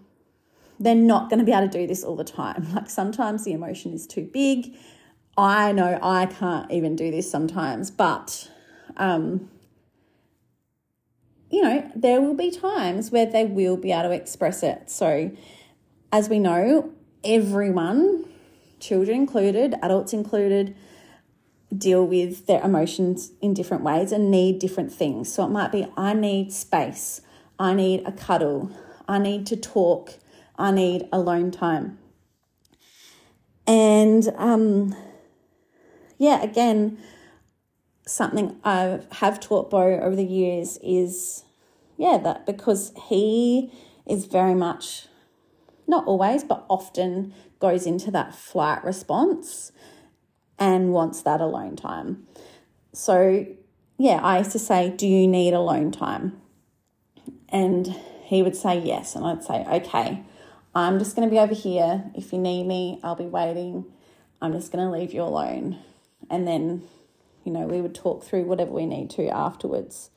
they're 0.79 0.95
not 0.95 1.31
going 1.31 1.39
to 1.39 1.45
be 1.45 1.53
able 1.53 1.69
to 1.69 1.79
do 1.79 1.87
this 1.87 2.05
all 2.05 2.17
the 2.17 2.25
time. 2.25 2.67
Like 2.75 2.91
sometimes 2.91 3.45
the 3.45 3.53
emotion 3.53 3.93
is 3.93 4.07
too 4.07 4.29
big. 4.33 4.75
I 5.37 5.73
know 5.73 5.99
I 6.03 6.27
can't 6.27 6.71
even 6.71 6.97
do 6.97 7.11
this 7.11 7.31
sometimes, 7.31 7.91
but 7.91 8.51
um, 8.97 9.49
you 11.51 11.63
know, 11.63 11.91
there 11.95 12.21
will 12.21 12.35
be 12.35 12.51
times 12.51 13.11
where 13.11 13.27
they 13.27 13.45
will 13.45 13.77
be 13.77 13.93
able 13.93 14.11
to 14.11 14.11
express 14.11 14.63
it. 14.63 14.91
So, 14.91 15.31
as 16.13 16.29
we 16.29 16.39
know, 16.39 16.93
everyone, 17.25 18.25
children 18.81 19.17
included, 19.17 19.75
adults 19.83 20.13
included, 20.13 20.77
deal 21.77 22.07
with 22.07 22.47
their 22.47 22.63
emotions 22.63 23.33
in 23.43 23.55
different 23.55 23.83
ways 23.83 24.13
and 24.13 24.31
need 24.31 24.59
different 24.59 24.93
things. 24.93 25.33
So 25.33 25.45
it 25.45 25.51
might 25.51 25.73
be 25.73 25.87
I 25.97 26.15
need 26.15 26.53
space, 26.53 27.21
I 27.59 27.75
need 27.75 28.07
a 28.07 28.13
cuddle, 28.13 28.71
I 29.07 29.19
need 29.19 29.47
to 29.47 29.57
talk, 29.57 30.15
I 30.57 30.71
need 30.71 31.09
alone 31.13 31.51
time. 31.51 31.99
And 33.67 34.33
um, 34.37 34.97
yeah, 36.17 36.43
again, 36.43 36.99
something 38.07 38.57
I 38.65 39.01
have 39.13 39.39
taught 39.41 39.71
Beau 39.71 40.01
over 40.01 40.17
the 40.17 40.25
years 40.25 40.79
is 40.83 41.45
yeah, 41.99 42.17
that 42.19 42.47
because 42.47 42.93
he 43.09 43.73
is 44.07 44.25
very 44.25 44.55
much, 44.55 45.07
not 45.87 46.07
always, 46.07 46.45
but 46.45 46.65
often 46.71 47.35
goes 47.59 47.87
into 47.87 48.11
that 48.13 48.35
flight 48.35 48.83
response 48.85 49.73
and 50.59 50.93
wants 50.93 51.23
that 51.23 51.41
alone 51.41 51.77
time. 51.77 52.27
So, 52.93 53.47
yeah, 53.97 54.21
I 54.23 54.39
used 54.39 54.53
to 54.53 54.59
say, 54.59 54.91
Do 54.91 55.07
you 55.07 55.27
need 55.27 55.55
alone 55.55 55.93
time? 55.93 56.41
And 57.49 57.95
he 58.23 58.43
would 58.43 58.57
say 58.57 58.79
yes. 58.79 59.15
And 59.15 59.25
I'd 59.25 59.45
say, 59.45 59.65
Okay, 59.71 60.23
I'm 60.75 60.99
just 60.99 61.17
going 61.17 61.29
to 61.29 61.33
be 61.33 61.39
over 61.39 61.55
here. 61.55 62.11
If 62.15 62.33
you 62.33 62.39
need 62.39 62.67
me, 62.67 63.01
I'll 63.03 63.17
be 63.17 63.25
waiting. 63.25 63.87
I'm 64.41 64.53
just 64.53 64.73
going 64.73 64.85
to 64.85 64.91
leave 64.91 65.13
you 65.13 65.23
alone. 65.23 65.79
And 66.31 66.47
then, 66.47 66.83
you 67.45 67.53
know, 67.53 67.67
we 67.67 67.81
would 67.81 67.95
talk 67.95 68.25
through 68.25 68.45
whatever 68.45 68.71
we 68.71 68.87
need 68.87 69.11
to 69.11 69.29
afterwards. 69.29 70.11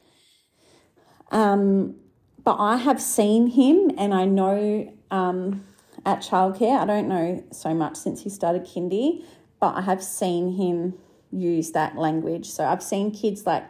Um, 1.32 1.96
but 2.44 2.58
I 2.60 2.78
have 2.78 3.02
seen 3.02 3.48
him 3.48 3.92
and 3.98 4.14
I 4.14 4.26
know 4.26 4.94
um, 5.10 5.66
at 6.06 6.20
childcare, 6.20 6.80
I 6.80 6.86
don't 6.86 7.08
know 7.08 7.44
so 7.52 7.74
much 7.74 7.96
since 7.96 8.24
he 8.24 8.30
started 8.30 8.66
kindy, 8.66 9.24
but 9.62 9.76
I 9.78 9.82
have 9.82 10.04
seen 10.04 10.56
him 10.58 10.96
use 11.32 11.72
that 11.72 11.96
language. 11.96 12.50
So 12.50 12.66
I've 12.66 12.84
seen 12.84 13.12
kids 13.12 13.46
like 13.46 13.70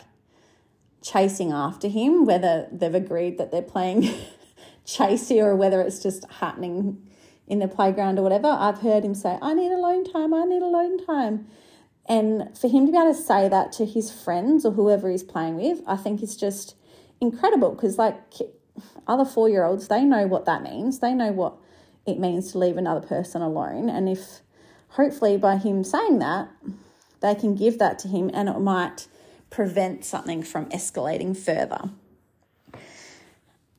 chasing 1.03 1.51
after 1.51 1.87
him, 1.87 2.25
whether 2.25 2.67
they've 2.71 2.95
agreed 2.95 3.37
that 3.37 3.51
they're 3.51 3.61
playing 3.61 4.09
chasey 4.85 5.43
or 5.43 5.55
whether 5.55 5.81
it's 5.81 6.01
just 6.01 6.25
happening 6.39 7.07
in 7.45 7.59
the 7.59 7.67
playground 7.67 8.17
or 8.17 8.23
whatever. 8.23 8.47
I've 8.47 8.79
heard 8.79 9.03
him 9.03 9.13
say, 9.13 9.37
I 9.41 9.53
need 9.53 9.71
alone 9.71 10.05
time, 10.05 10.33
I 10.33 10.45
need 10.45 10.61
alone 10.61 11.05
time. 11.05 11.47
And 12.07 12.57
for 12.57 12.67
him 12.67 12.85
to 12.85 12.91
be 12.91 12.97
able 12.97 13.13
to 13.13 13.21
say 13.21 13.49
that 13.49 13.71
to 13.73 13.85
his 13.85 14.11
friends 14.11 14.65
or 14.65 14.71
whoever 14.71 15.09
he's 15.09 15.23
playing 15.23 15.55
with, 15.55 15.81
I 15.85 15.97
think 15.97 16.23
is 16.23 16.35
just 16.35 16.75
incredible 17.19 17.71
because, 17.71 17.97
like, 17.97 18.15
other 19.07 19.25
four 19.25 19.49
year 19.49 19.65
olds, 19.65 19.87
they 19.87 20.03
know 20.03 20.25
what 20.25 20.45
that 20.45 20.63
means. 20.63 20.99
They 20.99 21.13
know 21.13 21.31
what 21.31 21.55
it 22.07 22.17
means 22.17 22.51
to 22.51 22.57
leave 22.57 22.77
another 22.77 23.05
person 23.05 23.41
alone. 23.41 23.89
And 23.89 24.09
if 24.09 24.41
hopefully 24.91 25.37
by 25.37 25.57
him 25.57 25.83
saying 25.83 26.19
that, 26.19 26.49
they 27.21 27.35
can 27.35 27.55
give 27.55 27.79
that 27.79 27.99
to 27.99 28.07
him 28.07 28.31
and 28.33 28.49
it 28.49 28.59
might 28.59 29.07
prevent 29.49 30.03
something 30.05 30.41
from 30.43 30.65
escalating 30.69 31.35
further. 31.35 31.89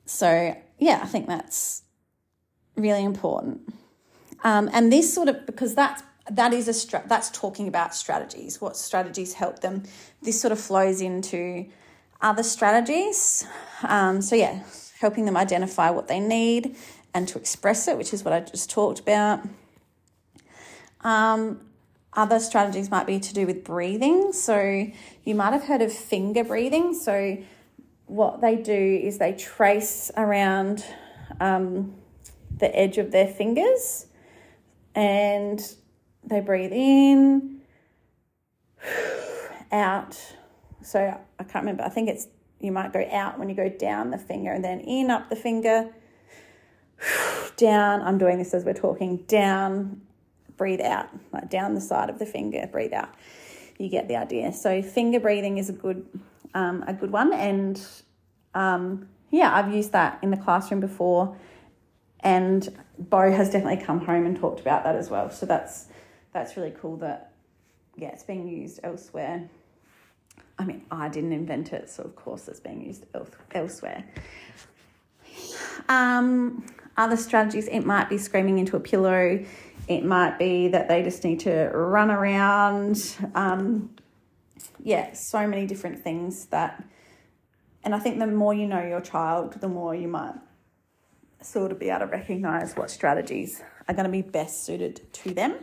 So, 0.07 0.57
yeah, 0.78 1.00
I 1.02 1.07
think 1.07 1.26
that's 1.26 1.83
really 2.76 3.04
important. 3.04 3.73
Um, 4.45 4.69
and 4.73 4.92
this 4.92 5.12
sort 5.12 5.28
of, 5.28 5.47
because 5.47 5.75
that's 5.75 6.02
that 6.31 6.52
is 6.52 6.69
a 6.69 6.73
stra- 6.73 7.02
that's 7.07 7.31
talking 7.31 7.66
about 7.66 7.95
strategies. 7.95 8.61
What 8.61 8.76
strategies 8.76 9.35
help 9.35 9.61
them? 9.61 9.83
This 10.23 10.40
sort 10.40 10.52
of 10.52 10.61
flows 10.61 11.00
into 11.00 11.66
other 12.21 12.45
strategies. 12.45 13.45
Um, 13.83 14.23
so 14.23 14.37
yeah, 14.37 14.62
helping 15.00 15.25
them 15.25 15.37
identify 15.37 15.90
what 15.90 16.07
they 16.07 16.21
need 16.21 16.76
and 17.12 17.26
to 17.28 17.38
express 17.38 17.88
it, 17.88 17.99
which 17.99 18.14
is 18.14 18.25
what 18.25 18.33
I 18.33 18.40
just 18.40 18.71
talked 18.71 19.00
about. 19.00 19.40
Um, 21.04 21.61
other 22.14 22.38
strategies 22.38 22.90
might 22.90 23.06
be 23.06 23.18
to 23.18 23.35
do 23.35 23.47
with 23.47 23.64
breathing. 23.64 24.32
So 24.32 24.87
you 25.25 25.35
might 25.35 25.52
have 25.52 25.64
heard 25.64 25.82
of 25.82 25.92
finger 25.92 26.44
breathing. 26.44 26.94
So 26.94 27.38
what 28.06 28.40
they 28.40 28.56
do 28.56 29.00
is 29.02 29.18
they 29.18 29.32
trace 29.32 30.11
around 30.16 30.85
um, 31.40 31.94
the 32.59 32.75
edge 32.76 32.99
of 32.99 33.11
their 33.11 33.26
fingers 33.26 34.06
and 34.94 35.61
they 36.23 36.40
breathe 36.40 36.73
in, 36.73 37.62
out. 39.73 40.21
So 40.82 41.18
I 41.38 41.44
can't 41.44 41.64
remember. 41.64 41.85
I 41.85 41.88
think 41.88 42.09
it's 42.09 42.28
you 42.61 42.73
might 42.73 42.92
go 42.92 43.04
out 43.11 43.38
when 43.38 43.49
you 43.49 43.54
go 43.54 43.68
down 43.68 44.11
the 44.11 44.18
finger 44.18 44.52
and 44.52 44.64
then 44.64 44.80
in 44.80 45.11
up 45.11 45.30
the 45.30 45.37
finger, 45.37 45.88
down. 47.56 48.02
I'm 48.02 48.18
doing 48.18 48.38
this 48.38 48.52
as 48.54 48.64
we're 48.64 48.75
talking. 48.75 49.18
Down, 49.26 50.02
breathe 50.56 50.80
out, 50.80 51.09
like 51.32 51.50
down 51.50 51.75
the 51.75 51.80
side 51.80 52.11
of 52.11 52.18
the 52.18 52.26
finger, 52.26 52.68
breathe 52.71 52.92
out. 52.92 53.11
You 53.78 53.88
get 53.88 54.09
the 54.09 54.16
idea. 54.16 54.52
So 54.52 54.82
finger 54.82 55.21
breathing 55.21 55.59
is 55.59 55.68
a 55.68 55.73
good, 55.73 56.06
um, 56.54 56.85
a 56.87 56.92
good 56.92 57.11
one, 57.11 57.32
and 57.32 57.80
um, 58.54 59.09
yeah, 59.30 59.54
I've 59.54 59.73
used 59.73 59.92
that 59.92 60.18
in 60.23 60.30
the 60.30 60.37
classroom 60.37 60.80
before, 60.80 61.37
and 62.21 62.68
Beau 62.99 63.30
has 63.32 63.50
definitely 63.50 63.85
come 63.85 64.00
home 64.00 64.26
and 64.26 64.37
talked 64.37 64.61
about 64.61 64.85
that 64.85 64.94
as 64.94 65.11
well. 65.11 65.30
So 65.30 65.47
that's 65.47 65.87
that's 66.32 66.56
really 66.56 66.75
cool 66.80 66.97
that 66.99 67.32
yeah, 67.97 68.09
it's 68.09 68.23
being 68.23 68.49
used 68.49 68.80
elsewhere. 68.82 69.49
I 70.59 70.64
mean, 70.64 70.82
I 70.90 71.09
didn't 71.09 71.32
invent 71.32 71.73
it, 71.73 71.90
so 71.90 72.02
of 72.04 72.14
course 72.14 72.47
it's 72.49 72.61
being 72.61 72.85
used 72.85 73.06
elsewhere. 73.52 74.04
Um, 75.88 76.64
other 76.97 77.16
strategies, 77.16 77.66
it 77.68 77.80
might 77.80 78.09
be 78.09 78.18
screaming 78.18 78.59
into 78.59 78.76
a 78.76 78.80
pillow. 78.80 79.44
It 79.89 80.05
might 80.05 80.39
be 80.39 80.69
that 80.69 80.89
they 80.89 81.03
just 81.03 81.25
need 81.25 81.41
to 81.41 81.71
run 81.75 82.11
around. 82.11 83.17
Um, 83.35 83.91
yeah, 84.83 85.12
so 85.12 85.47
many 85.47 85.67
different 85.67 86.03
things 86.03 86.47
that, 86.47 86.83
and 87.85 87.95
I 87.95 87.99
think 87.99 88.19
the 88.19 88.27
more 88.27 88.55
you 88.55 88.67
know 88.67 88.83
your 88.83 89.01
child, 89.01 89.61
the 89.61 89.69
more 89.69 89.95
you 89.95 90.09
might 90.09 90.35
sort 91.41 91.73
of 91.73 91.79
be 91.79 91.91
able 91.91 92.01
to 92.01 92.07
recognize 92.07 92.75
what 92.77 92.91
strategies 92.91 93.62
are 93.89 93.95
going 93.95 94.07
to 94.07 94.11
be 94.11 94.23
best 94.23 94.65
suited 94.65 95.12
to 95.12 95.35
them. 95.35 95.57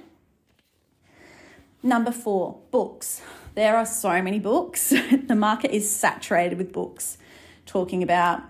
Number 1.81 2.11
four, 2.11 2.59
books. 2.71 3.21
There 3.55 3.77
are 3.77 3.85
so 3.85 4.21
many 4.21 4.39
books. 4.39 4.89
the 5.27 5.35
market 5.35 5.71
is 5.71 5.89
saturated 5.89 6.57
with 6.57 6.73
books 6.73 7.17
talking 7.65 8.01
about 8.01 8.41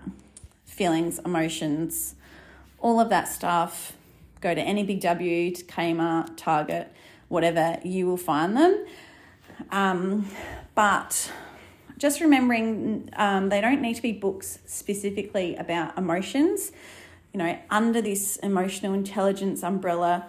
feelings, 0.64 1.18
emotions, 1.20 2.14
all 2.78 2.98
of 2.98 3.10
that 3.10 3.28
stuff. 3.28 3.92
Go 4.40 4.54
to 4.54 4.60
any 4.60 4.82
Big 4.82 5.00
W, 5.00 5.50
to 5.50 5.64
Kmart, 5.64 6.36
Target, 6.36 6.92
whatever, 7.28 7.78
you 7.84 8.06
will 8.06 8.16
find 8.16 8.56
them. 8.56 8.86
Um, 9.70 10.30
but 10.74 11.30
just 11.98 12.20
remembering 12.20 13.10
um, 13.16 13.50
they 13.50 13.60
don't 13.60 13.82
need 13.82 13.94
to 13.96 14.02
be 14.02 14.12
books 14.12 14.58
specifically 14.64 15.54
about 15.56 15.96
emotions. 15.98 16.72
You 17.32 17.38
know, 17.38 17.58
under 17.68 18.00
this 18.00 18.36
emotional 18.38 18.94
intelligence 18.94 19.62
umbrella, 19.62 20.26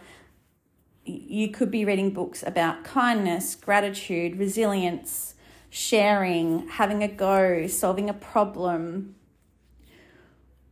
you 1.06 1.50
could 1.50 1.72
be 1.72 1.86
reading 1.86 2.12
books 2.12 2.44
about 2.44 2.84
kindness, 2.84 3.56
gratitude, 3.56 4.38
resilience, 4.38 5.36
sharing, 5.70 6.68
having 6.68 7.02
a 7.02 7.08
go, 7.08 7.66
solving 7.68 8.10
a 8.10 8.14
problem. 8.14 9.16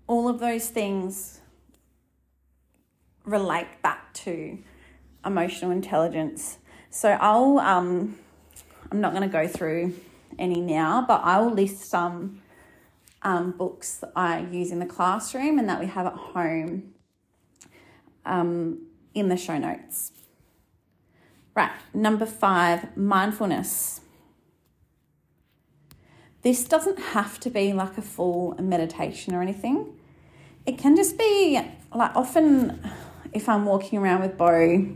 All 0.05 0.27
of 0.27 0.39
those 0.39 0.67
things 0.67 1.38
relate 3.25 3.81
back 3.81 4.13
to 4.13 4.57
emotional 5.25 5.71
intelligence. 5.71 6.57
So 6.89 7.17
I'll 7.19 7.59
um 7.59 8.17
I'm 8.91 9.01
not 9.01 9.13
going 9.13 9.29
to 9.29 9.31
go 9.31 9.47
through 9.47 9.93
any 10.37 10.61
now, 10.61 11.05
but 11.07 11.21
I 11.23 11.39
will 11.39 11.53
list 11.53 11.81
some 11.81 12.41
um, 13.21 13.51
books 13.51 14.03
I 14.15 14.39
use 14.39 14.71
in 14.71 14.79
the 14.79 14.85
classroom 14.85 15.59
and 15.59 15.69
that 15.69 15.79
we 15.79 15.85
have 15.87 16.07
at 16.07 16.13
home 16.13 16.93
um, 18.25 18.87
in 19.13 19.29
the 19.29 19.37
show 19.37 19.57
notes. 19.57 20.11
Right, 21.55 21.71
number 21.93 22.25
five, 22.25 22.95
mindfulness. 22.95 24.01
This 26.41 26.63
doesn't 26.63 26.99
have 26.99 27.39
to 27.41 27.49
be 27.49 27.73
like 27.73 27.97
a 27.97 28.01
full 28.01 28.55
meditation 28.59 29.35
or 29.35 29.41
anything. 29.41 29.97
It 30.65 30.77
can 30.77 30.95
just 30.95 31.17
be 31.17 31.59
like 31.93 32.15
often 32.15 32.79
if 33.33 33.47
I'm 33.47 33.65
walking 33.65 33.99
around 33.99 34.21
with 34.21 34.37
Beau, 34.37 34.87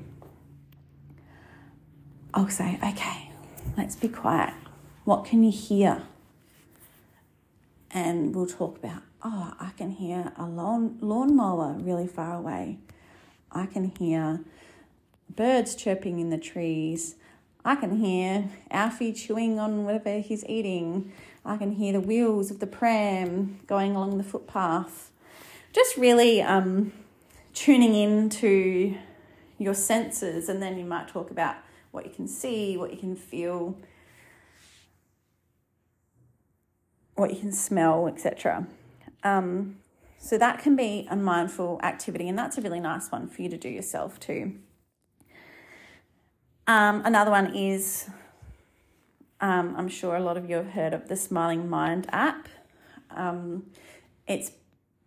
I'll 2.34 2.50
say, 2.50 2.80
okay, 2.84 3.32
let's 3.78 3.96
be 3.96 4.08
quiet. 4.08 4.54
What 5.06 5.26
can 5.26 5.44
you 5.44 5.52
hear? 5.52 6.04
And 7.92 8.34
we'll 8.36 8.48
talk 8.48 8.78
about, 8.78 9.04
oh, 9.24 9.54
I 9.60 9.72
can 9.78 9.92
hear 9.92 10.32
a 10.38 10.46
lawn 10.46 10.98
lawnmower 11.00 11.74
really 11.74 12.08
far 12.08 12.36
away. 12.36 12.80
I 13.52 13.68
can 13.68 13.94
hear 14.00 14.42
birds 15.36 15.76
chirping 15.76 16.20
in 16.20 16.32
the 16.32 16.40
trees. 16.40 17.16
I 17.64 17.76
can 17.76 17.98
hear 17.98 18.50
Alfie 18.72 19.14
chewing 19.14 19.60
on 19.60 19.86
whatever 19.86 20.20
he's 20.20 20.44
eating. 20.46 21.12
I 21.46 21.58
can 21.58 21.74
hear 21.74 21.94
the 21.94 22.00
wheels 22.00 22.50
of 22.50 22.60
the 22.60 22.68
pram 22.68 23.60
going 23.68 23.96
along 23.96 24.18
the 24.18 24.24
footpath. 24.24 25.12
Just 25.72 25.96
really 25.98 26.42
um, 26.42 26.94
tuning 27.54 27.96
in 27.96 28.30
to 28.30 28.98
your 29.58 29.74
senses, 29.74 30.50
and 30.50 30.62
then 30.62 30.78
you 30.78 30.86
might 30.86 31.08
talk 31.08 31.32
about 31.32 31.56
what 31.92 32.06
you 32.06 32.12
can 32.12 32.28
see, 32.28 32.76
what 32.76 32.92
you 32.92 32.98
can 32.98 33.16
feel, 33.16 33.78
what 37.16 37.32
you 37.32 37.40
can 37.40 37.52
smell, 37.52 38.08
etc. 38.08 38.68
Um, 39.24 39.78
so 40.18 40.38
that 40.38 40.60
can 40.60 40.76
be 40.76 41.08
a 41.10 41.16
mindful 41.16 41.80
activity, 41.84 42.28
and 42.28 42.38
that's 42.38 42.58
a 42.58 42.62
really 42.62 42.80
nice 42.80 43.12
one 43.12 43.28
for 43.28 43.42
you 43.42 43.50
to 43.50 43.58
do 43.58 43.70
yourself 43.70 44.20
too. 44.20 44.56
Um, 46.66 47.02
another 47.06 47.30
one 47.30 47.54
is 47.56 48.10
um, 49.42 49.76
I'm 49.78 49.90
sure 49.90 50.16
a 50.16 50.22
lot 50.22 50.38
of 50.38 50.50
you 50.50 50.56
have 50.56 50.70
heard 50.70 50.94
of 50.94 51.10
the 51.10 51.18
Smiling 51.18 51.70
Mind 51.70 52.08
app. 52.14 52.48
Um, 53.12 53.66
it's 54.26 54.52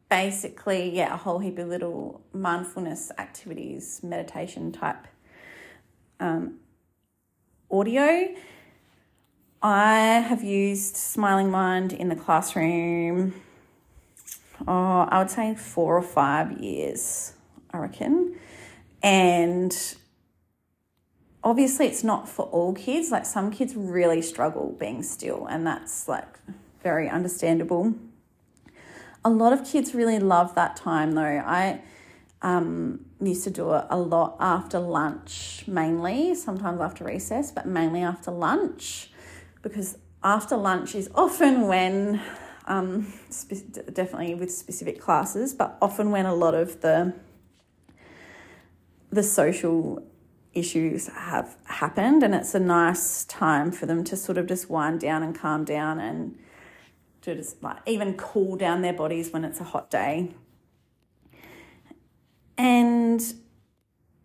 basically, 0.09 0.95
yeah, 0.95 1.15
a 1.15 1.17
whole 1.17 1.39
heap 1.39 1.59
of 1.59 1.69
little 1.69 2.23
mindfulness 2.33 3.11
activities, 3.19 4.01
meditation 4.03 4.73
type 4.73 5.07
um, 6.21 6.59
audio. 7.71 8.29
I 9.63 9.99
have 10.21 10.45
used 10.45 10.97
Smiling 10.97 11.51
Mind 11.51 11.93
in 11.93 12.09
the 12.09 12.17
classroom, 12.17 13.35
oh, 14.69 15.07
I 15.09 15.19
would 15.19 15.31
say 15.31 15.55
four 15.55 15.97
or 15.97 16.03
five 16.03 16.61
years, 16.61 17.33
I 17.71 17.79
reckon. 17.79 18.37
And 19.03 19.77
obviously 21.47 21.87
it's 21.87 22.03
not 22.03 22.29
for 22.29 22.47
all 22.47 22.75
kids 22.75 23.13
like 23.13 23.25
some 23.25 23.53
kids 23.53 23.77
really 23.77 24.21
struggle 24.21 24.77
being 24.81 25.01
still 25.01 25.47
and 25.47 25.65
that's 25.65 26.09
like 26.09 26.41
very 26.83 27.09
understandable 27.09 27.95
a 29.27 29.29
lot 29.29 29.53
of 29.53 29.65
kids 29.65 29.93
really 29.93 30.21
love 30.21 30.55
that 30.55 30.77
time 30.77 31.13
though. 31.13 31.23
I 31.23 31.81
um, 32.43 33.05
used 33.21 33.43
to 33.43 33.51
do 33.51 33.75
it 33.75 33.85
a 33.91 33.99
lot 33.99 34.37
after 34.39 34.79
lunch 34.79 35.65
mainly 35.67 36.35
sometimes 36.37 36.81
after 36.81 37.03
recess 37.03 37.51
but 37.51 37.67
mainly 37.67 38.03
after 38.03 38.31
lunch 38.31 39.11
because 39.63 39.99
after 40.23 40.57
lunch 40.57 40.95
is 40.95 41.11
often 41.15 41.67
when 41.67 42.23
um, 42.67 43.13
spe- 43.29 43.93
definitely 43.93 44.35
with 44.35 44.53
specific 44.53 45.01
classes 45.01 45.55
but 45.55 45.77
often 45.83 46.13
when 46.13 46.25
a 46.25 46.35
lot 46.35 46.55
of 46.55 46.81
the 46.83 47.13
the 49.11 49.25
social 49.25 50.07
issues 50.53 51.09
have 51.09 51.57
happened 51.65 52.23
and 52.23 52.33
it's 52.33 52.55
a 52.55 52.61
nice 52.61 53.25
time 53.25 53.73
for 53.73 53.87
them 53.87 54.05
to 54.05 54.17
sort 54.17 54.39
of 54.39 54.47
just 54.47 54.71
wind 54.71 55.01
down 55.01 55.25
and 55.25 55.37
calm 55.37 55.65
down 55.65 55.99
and 55.99 56.39
to 57.27 57.35
just 57.35 57.63
like 57.63 57.79
even 57.87 58.15
cool 58.15 58.57
down 58.57 58.83
their 58.83 58.93
bodies 58.93 59.33
when 59.33 59.45
it's 59.45 59.61
a 59.61 59.65
hot 59.65 59.91
day. 59.91 60.33
And 62.57 63.23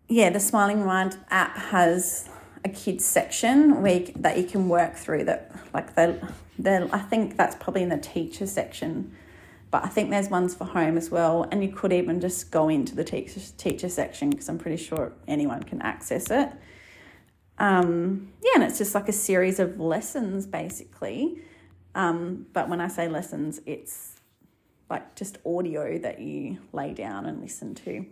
yeah, 0.08 0.30
the 0.30 0.40
Smiling 0.40 0.84
Mind 0.84 1.18
app 1.28 1.56
has 1.56 2.28
a 2.64 2.68
kids 2.68 3.04
section 3.04 3.82
where 3.82 4.00
you, 4.00 4.12
that 4.16 4.38
you 4.38 4.44
can 4.44 4.68
work 4.68 4.94
through 4.94 5.24
that 5.24 5.52
like 5.74 5.96
they 5.96 6.18
they 6.58 6.88
I 6.92 6.98
think 7.00 7.36
that's 7.36 7.56
probably 7.56 7.82
in 7.82 7.88
the 7.88 7.98
teacher 7.98 8.46
section 8.46 9.16
but 9.72 9.84
I 9.84 9.88
think 9.88 10.10
there's 10.10 10.28
ones 10.28 10.54
for 10.54 10.66
home 10.66 10.98
as 10.98 11.10
well. 11.10 11.48
And 11.50 11.64
you 11.64 11.72
could 11.72 11.94
even 11.94 12.20
just 12.20 12.50
go 12.50 12.68
into 12.68 12.94
the 12.94 13.04
teacher, 13.04 13.40
teacher 13.56 13.88
section 13.88 14.28
because 14.28 14.50
I'm 14.50 14.58
pretty 14.58 14.76
sure 14.76 15.14
anyone 15.26 15.62
can 15.62 15.80
access 15.80 16.30
it. 16.30 16.50
Um, 17.56 18.32
yeah, 18.42 18.50
and 18.56 18.64
it's 18.64 18.76
just 18.76 18.94
like 18.94 19.08
a 19.08 19.14
series 19.14 19.58
of 19.58 19.80
lessons 19.80 20.46
basically. 20.46 21.40
Um, 21.94 22.46
but 22.52 22.68
when 22.68 22.80
I 22.80 22.88
say 22.88 23.08
lessons, 23.08 23.60
it's 23.66 24.16
like 24.88 25.14
just 25.14 25.38
audio 25.44 25.98
that 25.98 26.20
you 26.20 26.58
lay 26.72 26.94
down 26.94 27.26
and 27.26 27.40
listen 27.40 27.74
to. 27.74 28.04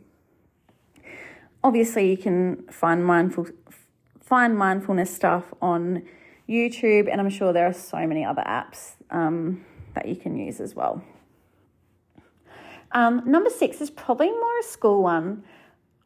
Obviously, 1.63 2.11
you 2.11 2.17
can 2.17 2.65
find 2.71 3.05
mindful 3.05 3.47
find 4.21 4.57
mindfulness 4.57 5.15
stuff 5.15 5.53
on 5.61 6.03
YouTube, 6.49 7.09
and 7.11 7.21
I'm 7.21 7.31
sure 7.31 7.53
there 7.53 7.67
are 7.67 7.73
so 7.73 8.07
many 8.07 8.25
other 8.25 8.43
apps 8.47 8.93
um, 9.11 9.65
that 9.95 10.07
you 10.07 10.17
can 10.17 10.37
use 10.37 10.61
as 10.61 10.75
well. 10.75 11.03
Um, 12.93 13.23
number 13.25 13.51
six 13.51 13.81
is 13.81 13.91
probably 13.91 14.31
more 14.31 14.59
a 14.59 14.63
school 14.63 15.03
one. 15.03 15.45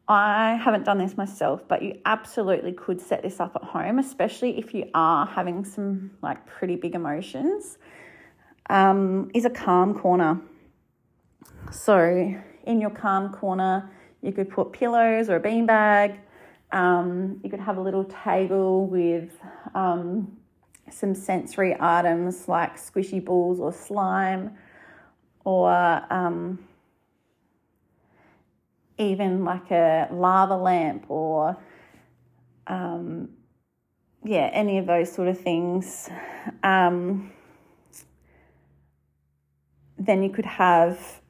I 0.07 0.55
haven't 0.55 0.85
done 0.85 0.99
this 0.99 1.17
myself, 1.17 1.67
but 1.67 1.81
you 1.81 1.99
absolutely 2.05 2.73
could 2.73 3.01
set 3.01 3.23
this 3.23 3.39
up 3.39 3.55
at 3.55 3.63
home, 3.63 3.97
especially 3.97 4.57
if 4.57 4.73
you 4.73 4.89
are 4.93 5.25
having 5.25 5.65
some 5.65 6.11
like 6.21 6.45
pretty 6.45 6.75
big 6.75 6.93
emotions. 6.93 7.77
Um, 8.69 9.29
is 9.33 9.45
a 9.45 9.49
calm 9.49 9.93
corner. 9.93 10.41
So, 11.71 12.35
in 12.65 12.81
your 12.81 12.89
calm 12.89 13.31
corner, 13.31 13.91
you 14.21 14.31
could 14.31 14.49
put 14.49 14.73
pillows 14.73 15.29
or 15.29 15.35
a 15.35 15.39
beanbag. 15.41 16.17
Um, 16.71 17.39
you 17.43 17.49
could 17.49 17.59
have 17.59 17.77
a 17.77 17.81
little 17.81 18.05
table 18.05 18.87
with 18.87 19.31
um, 19.75 20.37
some 20.89 21.13
sensory 21.13 21.75
items 21.79 22.47
like 22.47 22.77
squishy 22.77 23.23
balls 23.23 23.59
or 23.59 23.71
slime, 23.71 24.57
or 25.43 25.71
um, 26.11 26.59
even 28.97 29.43
like 29.43 29.71
a 29.71 30.07
lava 30.11 30.55
lamp 30.55 31.05
or 31.09 31.57
um, 32.67 33.29
yeah, 34.23 34.49
any 34.53 34.77
of 34.77 34.85
those 34.87 35.11
sort 35.11 35.27
of 35.27 35.39
things. 35.39 36.09
Um, 36.63 37.31
then 39.97 40.23
you 40.23 40.29
could 40.29 40.45
have, 40.45 41.21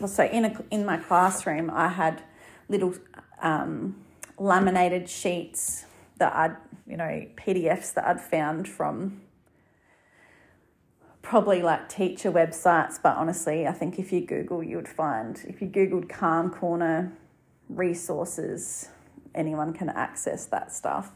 well, 0.00 0.08
so 0.08 0.24
in 0.24 0.46
a, 0.46 0.64
in 0.70 0.84
my 0.84 0.96
classroom, 0.96 1.70
I 1.70 1.88
had 1.88 2.22
little 2.68 2.94
um, 3.42 3.96
laminated 4.38 5.08
sheets 5.08 5.84
that 6.18 6.34
I'd, 6.34 6.56
you 6.86 6.96
know, 6.96 7.26
PDFs 7.36 7.94
that 7.94 8.06
I'd 8.06 8.20
found 8.20 8.68
from 8.68 9.20
probably 11.28 11.60
like 11.60 11.90
teacher 11.90 12.32
websites, 12.32 12.98
but 13.02 13.14
honestly, 13.18 13.66
I 13.66 13.72
think 13.72 13.98
if 13.98 14.12
you 14.12 14.22
Google, 14.22 14.62
you 14.62 14.76
would 14.76 14.88
find, 14.88 15.38
if 15.46 15.60
you 15.60 15.68
Googled 15.68 16.08
Calm 16.08 16.48
Corner 16.48 17.12
resources, 17.68 18.88
anyone 19.34 19.74
can 19.74 19.90
access 19.90 20.46
that 20.46 20.72
stuff. 20.72 21.12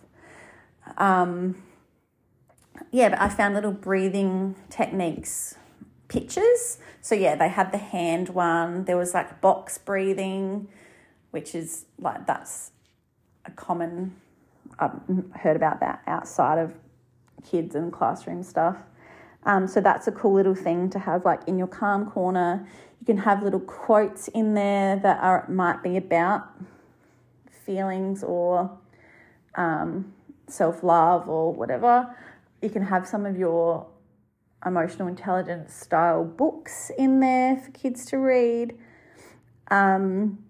Um, 0.98 1.62
yeah, 2.90 3.09
but 3.09 3.22
I 3.22 3.31
found 3.31 3.55
little 3.55 3.72
breathing 3.72 4.55
techniques 4.68 5.55
pictures. 6.09 6.77
So, 7.01 7.14
yeah, 7.14 7.35
they 7.35 7.48
had 7.48 7.72
the 7.72 7.79
hand 7.79 8.29
one, 8.29 8.85
there 8.85 8.98
was 8.98 9.14
like 9.14 9.40
box 9.40 9.79
breathing, 9.79 10.68
which 11.31 11.55
is 11.55 11.87
like 11.98 12.27
that's 12.27 12.72
a 13.46 13.51
common, 13.51 14.16
I've 14.79 14.92
heard 15.40 15.57
about 15.57 15.81
that 15.81 16.03
outside 16.07 16.59
of 16.59 16.75
kids 17.51 17.75
and 17.75 17.90
classroom 17.90 18.42
stuff. 18.42 18.77
Um, 19.44 19.66
so 19.66 19.81
that's 19.81 20.07
a 20.07 20.12
cool 20.12 20.35
little 20.35 20.55
thing 20.55 20.90
to 20.90 20.98
have 20.98 21.24
like 21.24 21.40
in 21.46 21.59
your 21.59 21.66
calm 21.66 22.11
corner. 22.11 22.66
You 23.00 23.07
can 23.07 23.18
have 23.18 23.42
little 23.42 23.61
quotes 23.61 24.28
in 24.28 24.55
there 24.55 24.96
that 24.96 25.20
are 25.20 25.46
might 25.48 25.83
be 25.83 25.96
about 25.96 26.48
feelings 27.50 28.22
or 28.22 28.70
um, 29.57 30.12
self 30.46 30.83
love 30.83 31.28
or 31.28 31.52
whatever. 31.52 32.14
You 32.61 32.70
can 32.70 32.83
have 32.83 33.07
some 33.07 33.26
of 33.26 33.37
your 33.37 33.87
emotional 34.64 35.09
intelligence 35.09 35.74
style 35.74 36.24
books 36.24 36.92
in 36.96 37.18
there 37.18 37.57
for 37.57 37.70
kids 37.72 38.05
to 38.07 38.18
read. 38.18 38.78
Um, 39.70 40.44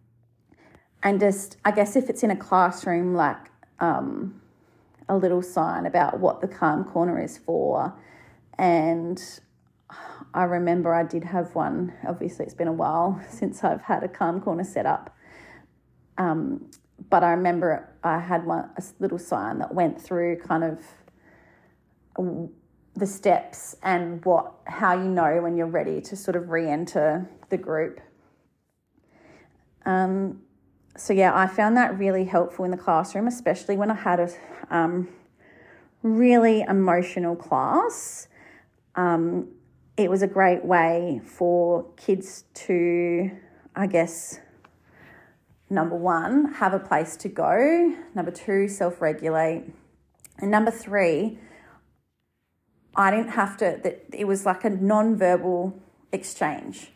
and 1.02 1.18
just, 1.18 1.56
I 1.64 1.70
guess, 1.70 1.96
if 1.96 2.10
it's 2.10 2.22
in 2.22 2.30
a 2.30 2.36
classroom, 2.36 3.14
like 3.14 3.50
um, 3.80 4.40
a 5.08 5.16
little 5.16 5.42
sign 5.42 5.86
about 5.86 6.20
what 6.20 6.40
the 6.40 6.48
calm 6.48 6.84
corner 6.84 7.22
is 7.22 7.38
for 7.38 7.94
and 8.58 9.22
I 10.34 10.44
remember 10.44 10.94
I 10.94 11.02
did 11.02 11.24
have 11.24 11.54
one. 11.54 11.92
Obviously, 12.06 12.44
it's 12.44 12.54
been 12.54 12.68
a 12.68 12.72
while 12.72 13.20
since 13.30 13.62
I've 13.64 13.82
had 13.82 14.02
a 14.02 14.08
calm 14.08 14.40
corner 14.40 14.64
set 14.64 14.86
up. 14.86 15.14
Um, 16.18 16.70
but 17.10 17.24
I 17.24 17.30
remember 17.30 17.88
I 18.04 18.18
had 18.18 18.46
one 18.46 18.70
a 18.76 18.82
little 19.00 19.18
sign 19.18 19.58
that 19.58 19.74
went 19.74 20.00
through 20.00 20.38
kind 20.40 20.64
of 20.64 20.80
the 22.94 23.06
steps 23.06 23.74
and 23.82 24.22
what 24.24 24.52
how 24.66 24.94
you 24.94 25.08
know 25.08 25.40
when 25.40 25.56
you're 25.56 25.66
ready 25.66 26.00
to 26.02 26.14
sort 26.14 26.36
of 26.36 26.50
re-enter 26.50 27.28
the 27.48 27.56
group. 27.56 28.00
Um, 29.84 30.42
so 30.96 31.12
yeah, 31.12 31.36
I 31.36 31.46
found 31.46 31.76
that 31.76 31.98
really 31.98 32.24
helpful 32.24 32.64
in 32.64 32.70
the 32.70 32.76
classroom, 32.76 33.26
especially 33.26 33.76
when 33.76 33.90
I 33.90 33.94
had 33.94 34.20
a 34.20 34.30
um, 34.70 35.08
really 36.02 36.60
emotional 36.60 37.34
class 37.34 38.28
um, 38.94 39.48
it 39.96 40.10
was 40.10 40.22
a 40.22 40.26
great 40.26 40.64
way 40.64 41.20
for 41.24 41.86
kids 41.96 42.44
to, 42.54 43.30
I 43.74 43.86
guess, 43.86 44.38
number 45.68 45.96
one, 45.96 46.54
have 46.54 46.74
a 46.74 46.78
place 46.78 47.16
to 47.18 47.28
go, 47.28 47.94
number 48.14 48.30
two, 48.30 48.68
self 48.68 49.00
regulate, 49.00 49.64
and 50.38 50.50
number 50.50 50.70
three, 50.70 51.38
I 52.94 53.10
didn't 53.10 53.30
have 53.30 53.56
to, 53.58 53.80
that 53.82 54.04
it 54.12 54.26
was 54.26 54.44
like 54.44 54.64
a 54.64 54.70
non 54.70 55.16
verbal 55.16 55.78
exchange. 56.12 56.90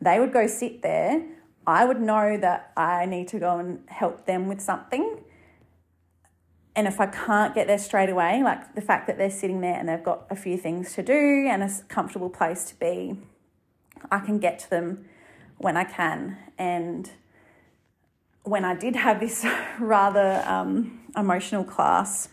They 0.00 0.18
would 0.18 0.32
go 0.32 0.46
sit 0.46 0.82
there. 0.82 1.24
I 1.66 1.84
would 1.84 2.00
know 2.00 2.38
that 2.38 2.72
I 2.76 3.06
need 3.06 3.28
to 3.28 3.38
go 3.38 3.58
and 3.58 3.80
help 3.88 4.26
them 4.26 4.48
with 4.48 4.60
something 4.60 5.18
and 6.76 6.86
if 6.86 7.00
I 7.00 7.06
can't 7.06 7.54
get 7.54 7.66
there 7.66 7.78
straight 7.78 8.08
away, 8.08 8.42
like 8.42 8.74
the 8.74 8.80
fact 8.80 9.06
that 9.08 9.18
they're 9.18 9.30
sitting 9.30 9.60
there 9.60 9.74
and 9.74 9.88
they've 9.88 10.02
got 10.02 10.26
a 10.30 10.36
few 10.36 10.56
things 10.56 10.94
to 10.94 11.02
do 11.02 11.46
and 11.48 11.62
a 11.62 11.70
comfortable 11.88 12.30
place 12.30 12.64
to 12.66 12.78
be, 12.78 13.18
I 14.10 14.20
can 14.20 14.38
get 14.38 14.58
to 14.60 14.70
them 14.70 15.04
when 15.58 15.76
I 15.76 15.84
can. 15.84 16.38
And 16.58 17.10
when 18.44 18.64
I 18.64 18.74
did 18.74 18.96
have 18.96 19.20
this 19.20 19.44
rather 19.80 20.44
um, 20.46 21.00
emotional 21.16 21.64
class, 21.64 22.28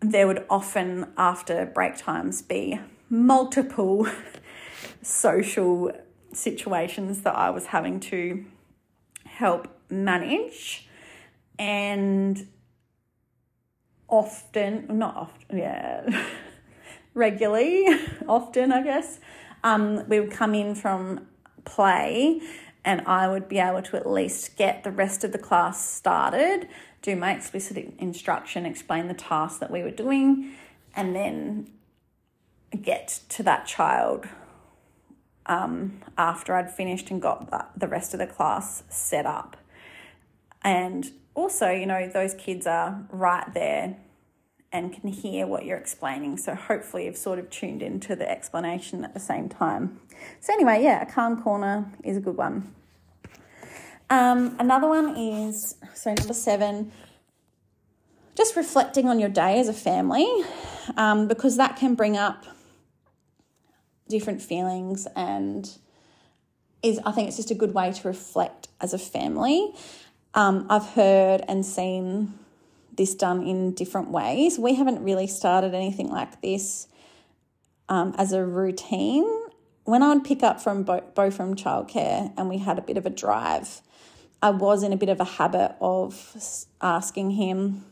there 0.00 0.26
would 0.26 0.44
often, 0.48 1.12
after 1.16 1.66
break 1.66 1.96
times, 1.96 2.40
be 2.40 2.80
multiple 3.10 4.06
social 5.02 5.92
situations 6.32 7.22
that 7.22 7.34
I 7.34 7.50
was 7.50 7.66
having 7.66 8.00
to 8.00 8.44
help 9.24 9.68
manage 9.90 10.85
and 11.58 12.48
often, 14.08 14.86
not 14.90 15.16
often, 15.16 15.58
yeah, 15.58 16.26
regularly, 17.14 17.86
often, 18.28 18.72
I 18.72 18.82
guess, 18.82 19.20
um, 19.64 20.08
we 20.08 20.20
would 20.20 20.30
come 20.30 20.54
in 20.54 20.74
from 20.74 21.26
play 21.64 22.40
and 22.84 23.02
I 23.04 23.26
would 23.28 23.48
be 23.48 23.58
able 23.58 23.82
to 23.82 23.96
at 23.96 24.08
least 24.08 24.56
get 24.56 24.84
the 24.84 24.92
rest 24.92 25.24
of 25.24 25.32
the 25.32 25.38
class 25.38 25.84
started, 25.90 26.68
do 27.02 27.16
my 27.16 27.34
explicit 27.34 27.92
instruction, 27.98 28.64
explain 28.64 29.08
the 29.08 29.14
task 29.14 29.58
that 29.58 29.72
we 29.72 29.82
were 29.82 29.90
doing, 29.90 30.52
and 30.94 31.14
then 31.14 31.68
get 32.80 33.20
to 33.30 33.42
that 33.42 33.66
child 33.66 34.26
um, 35.46 36.00
after 36.16 36.54
I'd 36.54 36.70
finished 36.70 37.10
and 37.10 37.20
got 37.20 37.50
the, 37.50 37.66
the 37.76 37.88
rest 37.88 38.14
of 38.14 38.20
the 38.20 38.26
class 38.26 38.84
set 38.88 39.26
up. 39.26 39.56
And 40.66 41.12
also, 41.34 41.70
you 41.70 41.86
know, 41.86 42.10
those 42.12 42.34
kids 42.34 42.66
are 42.66 43.06
right 43.12 43.54
there 43.54 43.98
and 44.72 44.92
can 44.92 45.08
hear 45.08 45.46
what 45.46 45.64
you're 45.64 45.78
explaining. 45.78 46.36
So 46.38 46.56
hopefully 46.56 47.04
you've 47.04 47.16
sort 47.16 47.38
of 47.38 47.48
tuned 47.50 47.82
into 47.82 48.16
the 48.16 48.28
explanation 48.28 49.04
at 49.04 49.14
the 49.14 49.20
same 49.20 49.48
time. 49.48 50.00
So 50.40 50.52
anyway, 50.52 50.82
yeah, 50.82 51.02
a 51.02 51.06
calm 51.06 51.40
corner 51.40 51.92
is 52.02 52.16
a 52.16 52.20
good 52.20 52.36
one. 52.36 52.74
Um, 54.10 54.56
another 54.58 54.88
one 54.88 55.16
is 55.16 55.76
so 55.94 56.12
number 56.12 56.34
seven, 56.34 56.90
just 58.36 58.56
reflecting 58.56 59.08
on 59.08 59.20
your 59.20 59.28
day 59.28 59.60
as 59.60 59.68
a 59.68 59.72
family, 59.72 60.26
um, 60.96 61.28
because 61.28 61.56
that 61.58 61.76
can 61.76 61.94
bring 61.94 62.16
up 62.16 62.44
different 64.08 64.42
feelings 64.42 65.06
and 65.14 65.78
is 66.82 67.00
I 67.04 67.12
think 67.12 67.28
it's 67.28 67.36
just 67.36 67.50
a 67.50 67.54
good 67.54 67.72
way 67.72 67.92
to 67.92 68.08
reflect 68.08 68.68
as 68.80 68.92
a 68.92 68.98
family. 68.98 69.72
Um, 70.36 70.66
I've 70.68 70.86
heard 70.90 71.42
and 71.48 71.64
seen 71.64 72.34
this 72.94 73.14
done 73.14 73.46
in 73.46 73.72
different 73.72 74.10
ways. 74.10 74.58
We 74.58 74.74
haven't 74.74 75.02
really 75.02 75.26
started 75.26 75.74
anything 75.74 76.10
like 76.10 76.42
this 76.42 76.88
um, 77.88 78.14
as 78.18 78.34
a 78.34 78.44
routine. 78.44 79.26
When 79.84 80.02
I 80.02 80.12
would 80.12 80.24
pick 80.24 80.42
up 80.42 80.60
from 80.60 80.82
Beau, 80.82 81.00
Beau 81.14 81.30
from 81.30 81.56
childcare 81.56 82.32
and 82.36 82.50
we 82.50 82.58
had 82.58 82.78
a 82.78 82.82
bit 82.82 82.98
of 82.98 83.06
a 83.06 83.10
drive, 83.10 83.80
I 84.42 84.50
was 84.50 84.82
in 84.82 84.92
a 84.92 84.96
bit 84.96 85.08
of 85.08 85.20
a 85.20 85.24
habit 85.24 85.74
of 85.80 86.68
asking 86.82 87.30
him 87.30 87.86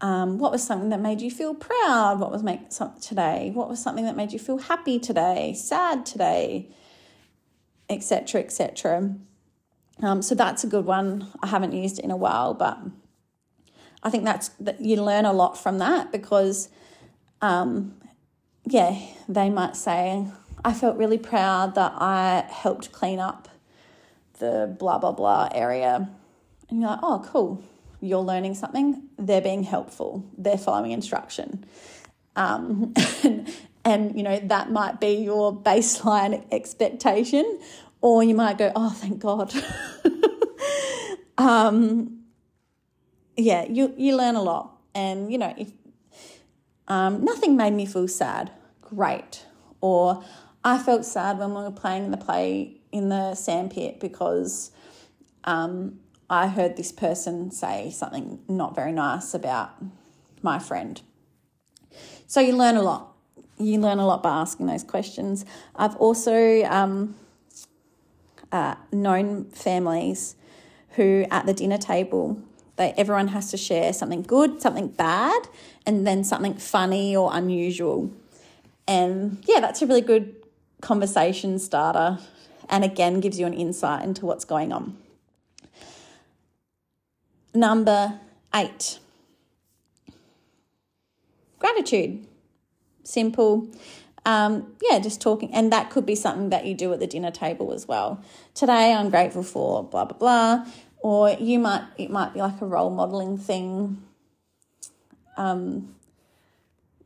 um, 0.00 0.38
what 0.38 0.50
was 0.50 0.66
something 0.66 0.88
that 0.88 1.00
made 1.00 1.20
you 1.20 1.30
feel 1.30 1.54
proud? 1.54 2.18
What 2.18 2.32
was 2.32 2.42
make 2.42 2.70
today? 3.00 3.52
What 3.54 3.68
was 3.68 3.80
something 3.80 4.04
that 4.06 4.16
made 4.16 4.32
you 4.32 4.38
feel 4.38 4.58
happy 4.58 4.98
today? 4.98 5.54
Sad 5.54 6.06
today? 6.06 6.70
Etc. 7.88 8.40
Etc. 8.40 9.14
Um, 10.02 10.20
so 10.20 10.34
that's 10.34 10.64
a 10.64 10.66
good 10.66 10.84
one. 10.84 11.28
I 11.42 11.46
haven't 11.46 11.72
used 11.72 12.00
it 12.00 12.04
in 12.04 12.10
a 12.10 12.16
while, 12.16 12.54
but 12.54 12.78
I 14.02 14.10
think 14.10 14.24
that's 14.24 14.48
that 14.60 14.80
you 14.80 15.00
learn 15.02 15.24
a 15.24 15.32
lot 15.32 15.56
from 15.56 15.78
that 15.78 16.10
because, 16.10 16.68
um, 17.40 17.94
yeah, 18.66 18.98
they 19.28 19.48
might 19.48 19.76
say, 19.76 20.26
"I 20.64 20.72
felt 20.72 20.96
really 20.96 21.18
proud 21.18 21.76
that 21.76 21.94
I 21.96 22.44
helped 22.50 22.90
clean 22.90 23.20
up 23.20 23.48
the 24.40 24.74
blah 24.78 24.98
blah 24.98 25.12
blah 25.12 25.48
area," 25.52 26.10
and 26.68 26.80
you're 26.80 26.90
like, 26.90 27.00
"Oh, 27.02 27.24
cool." 27.24 27.62
You're 28.00 28.18
learning 28.18 28.54
something. 28.56 29.08
They're 29.16 29.40
being 29.40 29.62
helpful. 29.62 30.24
They're 30.36 30.58
following 30.58 30.90
instruction. 30.90 31.64
Um, 32.34 32.92
and, 33.22 33.48
and 33.84 34.16
you 34.16 34.24
know 34.24 34.40
that 34.40 34.72
might 34.72 35.00
be 35.00 35.14
your 35.14 35.54
baseline 35.54 36.44
expectation 36.50 37.60
or 38.02 38.22
you 38.22 38.34
might 38.34 38.58
go 38.58 38.70
oh 38.76 38.90
thank 38.90 39.18
god 39.18 39.54
um, 41.38 42.22
yeah, 43.36 43.64
you 43.64 43.94
you 43.96 44.16
learn 44.16 44.36
a 44.36 44.42
lot, 44.42 44.78
and 44.94 45.32
you 45.32 45.38
know 45.38 45.54
if 45.56 45.70
um, 46.88 47.24
nothing 47.24 47.56
made 47.56 47.72
me 47.72 47.86
feel 47.86 48.08
sad, 48.08 48.50
great. 48.80 49.46
Or 49.80 50.22
I 50.62 50.78
felt 50.78 51.04
sad 51.04 51.38
when 51.38 51.54
we 51.54 51.62
were 51.62 51.72
playing 51.72 52.10
the 52.10 52.16
play 52.16 52.80
in 52.92 53.08
the 53.08 53.34
sandpit 53.34 53.98
because 53.98 54.70
um, 55.44 55.98
I 56.30 56.46
heard 56.46 56.76
this 56.76 56.92
person 56.92 57.50
say 57.50 57.90
something 57.90 58.40
not 58.48 58.76
very 58.76 58.92
nice 58.92 59.34
about 59.34 59.70
my 60.40 60.58
friend. 60.58 61.00
So 62.26 62.40
you 62.40 62.56
learn 62.56 62.76
a 62.76 62.82
lot. 62.82 63.16
You 63.58 63.80
learn 63.80 63.98
a 63.98 64.06
lot 64.06 64.22
by 64.22 64.30
asking 64.30 64.66
those 64.66 64.84
questions. 64.84 65.44
I've 65.74 65.96
also 65.96 66.62
um, 66.64 67.16
uh, 68.52 68.76
known 68.92 69.46
families 69.46 70.36
who 70.90 71.24
at 71.30 71.46
the 71.46 71.54
dinner 71.54 71.78
table 71.78 72.40
they 72.76 72.92
everyone 72.96 73.28
has 73.28 73.50
to 73.50 73.56
share 73.56 73.92
something 73.92 74.22
good, 74.22 74.62
something 74.62 74.88
bad, 74.88 75.42
and 75.86 76.06
then 76.06 76.24
something 76.24 76.54
funny 76.54 77.14
or 77.14 77.30
unusual. 77.32 78.10
And 78.88 79.42
yeah, 79.46 79.60
that's 79.60 79.82
a 79.82 79.86
really 79.86 80.00
good 80.00 80.34
conversation 80.80 81.58
starter 81.58 82.18
and 82.68 82.84
again 82.84 83.20
gives 83.20 83.38
you 83.38 83.46
an 83.46 83.54
insight 83.54 84.04
into 84.04 84.26
what's 84.26 84.44
going 84.44 84.72
on. 84.72 84.96
Number 87.54 88.18
8. 88.54 88.98
Gratitude. 91.58 92.26
Simple 93.04 93.68
um, 94.24 94.74
yeah, 94.82 94.98
just 94.98 95.20
talking, 95.20 95.52
and 95.52 95.72
that 95.72 95.90
could 95.90 96.06
be 96.06 96.14
something 96.14 96.50
that 96.50 96.64
you 96.64 96.74
do 96.74 96.92
at 96.92 97.00
the 97.00 97.06
dinner 97.06 97.30
table 97.30 97.72
as 97.72 97.88
well. 97.88 98.22
Today, 98.54 98.92
I'm 98.92 99.10
grateful 99.10 99.42
for 99.42 99.82
blah 99.82 100.04
blah 100.04 100.18
blah, 100.18 100.66
or 100.98 101.30
you 101.30 101.58
might 101.58 101.84
it 101.98 102.10
might 102.10 102.32
be 102.32 102.40
like 102.40 102.60
a 102.60 102.66
role 102.66 102.90
modeling 102.90 103.36
thing. 103.36 104.02
Um, 105.36 105.96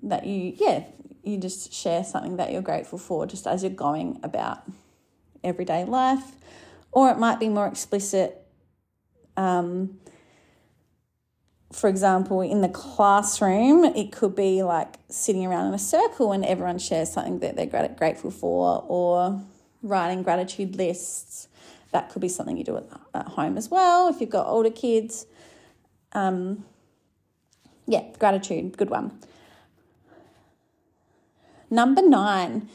that 0.03 0.27
you 0.27 0.53
yeah 0.59 0.85
you 1.23 1.39
just 1.39 1.73
share 1.73 2.05
something 2.05 2.37
that 2.37 2.53
you're 2.53 2.63
grateful 2.63 2.99
for 2.99 3.27
just 3.27 3.47
as 3.47 3.63
you're 3.63 3.73
going 3.73 4.21
about 4.23 4.63
everyday 5.43 5.85
life, 5.85 6.33
or 6.93 7.11
it 7.11 7.19
might 7.19 7.41
be 7.41 7.49
more 7.49 7.67
explicit. 7.67 8.43
Um, 9.37 9.99
for 11.73 11.89
example, 11.89 12.41
in 12.41 12.61
the 12.61 12.69
classroom, 12.69 13.85
it 13.85 14.13
could 14.13 14.37
be 14.37 14.63
like 14.63 14.97
sitting 15.09 15.45
around 15.45 15.69
in 15.69 15.75
a 15.75 15.79
circle 15.79 16.33
and 16.33 16.45
everyone 16.45 16.79
shares 16.79 17.13
something 17.13 17.41
that 17.41 17.57
they're 17.57 17.89
grateful 17.89 18.31
for, 18.31 18.85
or 18.87 19.43
writing 19.83 20.23
gratitude 20.23 20.77
lists. 20.77 21.49
That 21.93 22.11
could 22.11 22.23
be 22.23 22.29
something 22.29 22.57
you 22.57 22.65
do 22.65 22.77
at, 22.77 22.87
at 23.15 23.27
home 23.27 23.57
as 23.57 23.69
well 23.69 24.09
if 24.09 24.21
you've 24.21 24.31
got 24.31 24.47
older 24.47 24.71
kids. 24.71 25.27
Um, 26.13 26.65
yeah, 27.87 28.05
gratitude, 28.19 28.77
good 28.77 28.91
one. 28.91 29.19
Number 31.69 32.03
nine, 32.03 32.69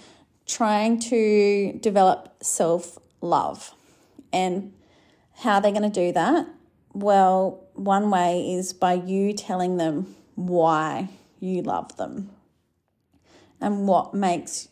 trying 0.45 0.99
to 0.99 1.73
develop 1.81 2.43
self 2.43 2.97
love 3.21 3.73
and 4.33 4.73
how 5.35 5.59
they're 5.59 5.71
going 5.71 5.89
to 5.89 5.89
do 5.89 6.11
that. 6.11 6.47
Well, 6.93 7.63
one 7.73 8.09
way 8.09 8.53
is 8.53 8.73
by 8.73 8.93
you 8.93 9.33
telling 9.33 9.77
them 9.77 10.15
why 10.35 11.09
you 11.39 11.61
love 11.61 11.95
them 11.97 12.31
and 13.59 13.87
what 13.87 14.13
makes 14.13 14.67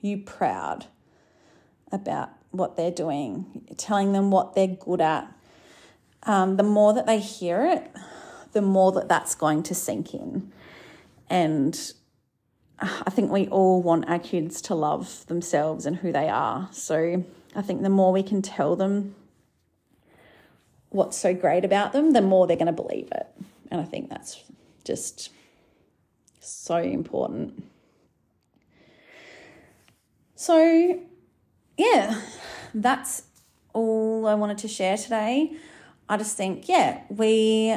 you 0.00 0.18
proud 0.18 0.86
about 1.92 2.30
what 2.50 2.76
they're 2.76 2.90
doing, 2.90 3.66
telling 3.76 4.12
them 4.12 4.30
what 4.30 4.54
they're 4.54 4.66
good 4.66 5.00
at. 5.00 5.32
Um, 6.22 6.56
the 6.56 6.62
more 6.62 6.94
that 6.94 7.06
they 7.06 7.18
hear 7.18 7.66
it, 7.66 7.90
the 8.52 8.62
more 8.62 8.92
that 8.92 9.08
that's 9.08 9.34
going 9.34 9.62
to 9.64 9.74
sink 9.74 10.14
in. 10.14 10.52
And 11.28 11.92
I 12.78 13.10
think 13.10 13.30
we 13.30 13.46
all 13.48 13.82
want 13.82 14.08
our 14.08 14.18
kids 14.18 14.60
to 14.62 14.74
love 14.74 15.26
themselves 15.26 15.86
and 15.86 15.96
who 15.96 16.12
they 16.12 16.28
are. 16.28 16.68
So 16.72 17.24
I 17.54 17.62
think 17.62 17.82
the 17.82 17.90
more 17.90 18.12
we 18.12 18.22
can 18.22 18.42
tell 18.42 18.76
them 18.76 19.14
what's 20.90 21.16
so 21.16 21.34
great 21.34 21.64
about 21.64 21.92
them, 21.92 22.12
the 22.12 22.22
more 22.22 22.46
they're 22.46 22.56
going 22.56 22.66
to 22.66 22.72
believe 22.72 23.08
it. 23.12 23.26
And 23.70 23.80
I 23.80 23.84
think 23.84 24.08
that's 24.08 24.42
just 24.84 25.30
so 26.40 26.76
important. 26.76 27.64
So, 30.34 31.00
yeah, 31.76 32.20
that's 32.74 33.22
all 33.72 34.26
I 34.26 34.34
wanted 34.34 34.58
to 34.58 34.68
share 34.68 34.96
today. 34.96 35.56
I 36.08 36.16
just 36.16 36.36
think, 36.36 36.68
yeah, 36.68 37.02
we 37.08 37.76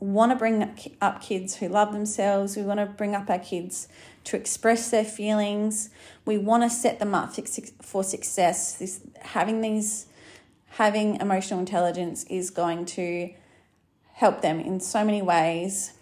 want 0.00 0.32
to 0.32 0.36
bring 0.36 0.76
up 1.00 1.20
kids 1.20 1.56
who 1.56 1.68
love 1.68 1.92
themselves. 1.92 2.56
We 2.56 2.62
want 2.62 2.80
to 2.80 2.86
bring 2.86 3.14
up 3.14 3.28
our 3.28 3.38
kids 3.38 3.88
to 4.24 4.36
express 4.36 4.90
their 4.90 5.04
feelings. 5.04 5.90
We 6.24 6.38
want 6.38 6.62
to 6.62 6.70
set 6.70 6.98
them 6.98 7.14
up 7.14 7.34
for 7.82 8.02
success. 8.02 8.74
This 8.74 9.00
having 9.20 9.60
these 9.60 10.06
having 10.76 11.18
emotional 11.22 11.58
intelligence 11.58 12.24
is 12.24 12.50
going 12.50 12.84
to 12.84 13.30
help 14.12 14.42
them 14.42 14.60
in 14.60 14.78
so 14.78 15.02
many 15.02 15.22
ways, 15.22 15.94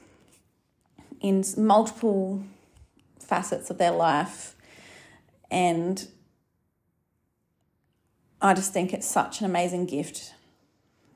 in 1.21 1.45
multiple 1.57 2.43
facets 3.21 3.71
of 3.71 3.79
their 3.79 3.93
life. 3.93 4.57
And 5.49 6.05
I 8.43 8.53
just 8.53 8.73
think 8.73 8.93
it's 8.93 9.07
such 9.07 9.39
an 9.39 9.47
amazing 9.47 9.87
gift 9.87 10.35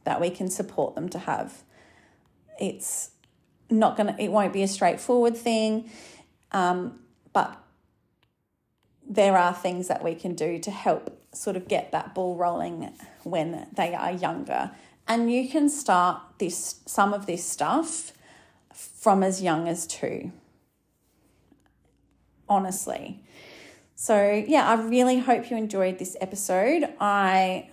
that 0.04 0.20
we 0.20 0.30
can 0.30 0.48
support 0.48 0.94
them 0.94 1.08
to 1.08 1.18
have. 1.18 1.64
It's 2.60 3.10
not 3.68 3.96
gonna, 3.96 4.14
it 4.20 4.30
won't 4.30 4.52
be 4.52 4.62
a 4.62 4.68
straightforward 4.68 5.36
thing, 5.36 5.90
um, 6.52 7.00
but 7.32 7.60
there 9.04 9.36
are 9.36 9.52
things 9.52 9.88
that 9.88 10.04
we 10.04 10.14
can 10.14 10.36
do 10.36 10.60
to 10.60 10.70
help 10.70 11.17
sort 11.32 11.56
of 11.56 11.68
get 11.68 11.92
that 11.92 12.14
ball 12.14 12.36
rolling 12.36 12.92
when 13.22 13.66
they 13.74 13.94
are 13.94 14.12
younger. 14.12 14.70
And 15.06 15.32
you 15.32 15.48
can 15.48 15.68
start 15.68 16.20
this 16.38 16.80
some 16.86 17.14
of 17.14 17.26
this 17.26 17.44
stuff 17.44 18.12
from 18.72 19.22
as 19.22 19.42
young 19.42 19.68
as 19.68 19.86
two. 19.86 20.32
Honestly. 22.48 23.22
So, 23.94 24.44
yeah, 24.46 24.68
I 24.68 24.74
really 24.74 25.18
hope 25.18 25.50
you 25.50 25.56
enjoyed 25.56 25.98
this 25.98 26.16
episode. 26.20 26.88
I 27.00 27.68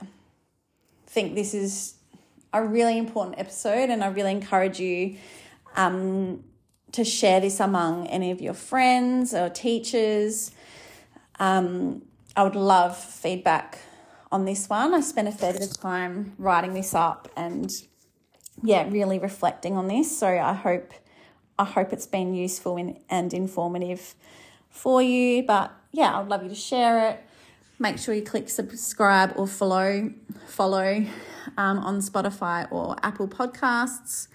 think 1.06 1.36
this 1.36 1.54
is 1.54 1.96
a 2.52 2.64
really 2.64 2.98
important 2.98 3.38
episode, 3.38 3.90
and 3.90 4.04
I 4.04 4.08
really 4.08 4.32
encourage 4.32 4.80
you 4.80 5.18
um, 5.76 6.44
to 6.94 7.04
share 7.04 7.42
this 7.42 7.60
among 7.60 8.08
any 8.08 8.32
of 8.32 8.42
your 8.42 8.54
friends 8.54 9.34
or 9.34 9.50
teachers. 9.50 10.52
Um, 11.38 12.02
I 12.36 12.44
would 12.44 12.56
love 12.56 12.98
feedback 12.98 13.80
on 14.32 14.46
this 14.46 14.68
one. 14.68 14.94
I 14.94 15.02
spent 15.02 15.28
a 15.28 15.32
fair 15.32 15.54
bit 15.54 15.62
of 15.62 15.80
time 15.80 16.34
writing 16.38 16.74
this 16.74 16.94
up 16.94 17.30
and 17.38 17.72
yeah, 18.64 18.88
really 18.90 19.20
reflecting 19.20 19.78
on 19.78 19.88
this. 19.88 20.18
So 20.18 20.28
I 20.28 20.54
hope 20.54 20.94
I 21.58 21.64
hope 21.64 21.94
it's 21.94 22.08
been 22.08 22.34
useful 22.34 22.78
and 23.10 23.34
informative 23.34 24.16
for 24.70 25.02
you. 25.02 25.44
But 25.44 25.72
yeah, 25.92 26.20
I'd 26.20 26.28
love 26.28 26.44
you 26.44 26.50
to 26.50 26.56
share 26.56 27.10
it. 27.10 27.24
Make 27.80 27.98
sure 27.98 28.14
you 28.14 28.22
click 28.22 28.50
subscribe 28.50 29.34
or 29.38 29.48
follow 29.48 30.12
follow 30.48 31.06
um, 31.58 31.80
on 31.80 32.00
Spotify 32.00 32.70
or 32.72 32.96
Apple 33.04 33.28
Podcasts 33.28 34.28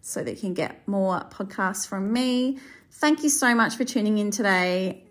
so 0.00 0.22
that 0.22 0.32
you 0.32 0.40
can 0.40 0.54
get 0.54 0.86
more 0.86 1.20
podcasts 1.30 1.86
from 1.86 2.12
me. 2.12 2.58
Thank 2.90 3.22
you 3.22 3.28
so 3.28 3.54
much 3.54 3.76
for 3.76 3.84
tuning 3.84 4.18
in 4.18 4.30
today. 4.30 5.04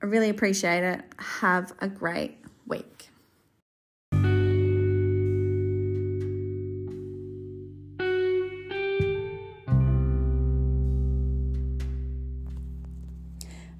I 0.00 0.06
really 0.06 0.28
appreciate 0.28 0.84
it. 0.84 1.02
Have 1.18 1.72
a 1.80 1.88
great 1.88 2.38
week. 2.66 3.10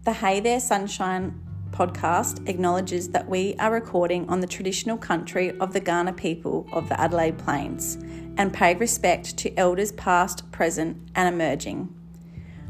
The 0.04 0.12
Hey 0.14 0.40
There 0.40 0.58
Sunshine 0.58 1.40
podcast 1.70 2.48
acknowledges 2.48 3.10
that 3.10 3.28
we 3.28 3.54
are 3.56 3.70
recording 3.70 4.28
on 4.28 4.40
the 4.40 4.46
traditional 4.46 4.96
country 4.96 5.56
of 5.60 5.72
the 5.72 5.80
Kaurna 5.80 6.16
people 6.16 6.66
of 6.72 6.88
the 6.88 7.00
Adelaide 7.00 7.38
Plains 7.38 7.96
and 8.36 8.52
pay 8.52 8.74
respect 8.74 9.36
to 9.36 9.56
elders 9.56 9.92
past, 9.92 10.50
present, 10.50 10.96
and 11.14 11.32
emerging. 11.32 11.94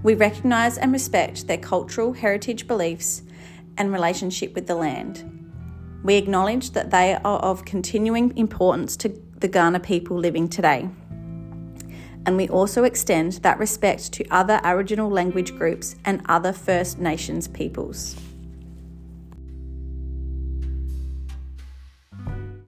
We 0.03 0.15
recognise 0.15 0.77
and 0.77 0.93
respect 0.93 1.47
their 1.47 1.59
cultural 1.59 2.13
heritage 2.13 2.67
beliefs 2.67 3.23
and 3.79 3.93
relationship 3.93 4.55
with 4.55 4.67
the 4.67 4.75
land. 4.75 5.25
We 6.05 6.17
acknowledge 6.17 6.73
that 6.73 6.91
they 6.91 7.15
are 7.15 7.39
of 7.41 7.65
continuing 7.65 8.37
importance 8.37 8.97
to 8.99 9.09
the 9.39 9.49
Kaurna 9.49 9.83
people 9.83 10.19
living 10.19 10.49
today. 10.49 10.89
And 12.27 12.37
we 12.37 12.49
also 12.49 12.85
extend 12.85 13.33
that 13.45 13.59
respect 13.59 14.13
to 14.13 14.29
other 14.29 14.61
Aboriginal 14.63 15.09
language 15.09 15.57
groups 15.57 15.97
and 16.05 16.21
other 16.29 16.53
First 16.53 16.99
Nations 16.99 17.49
peoples. 17.49 18.17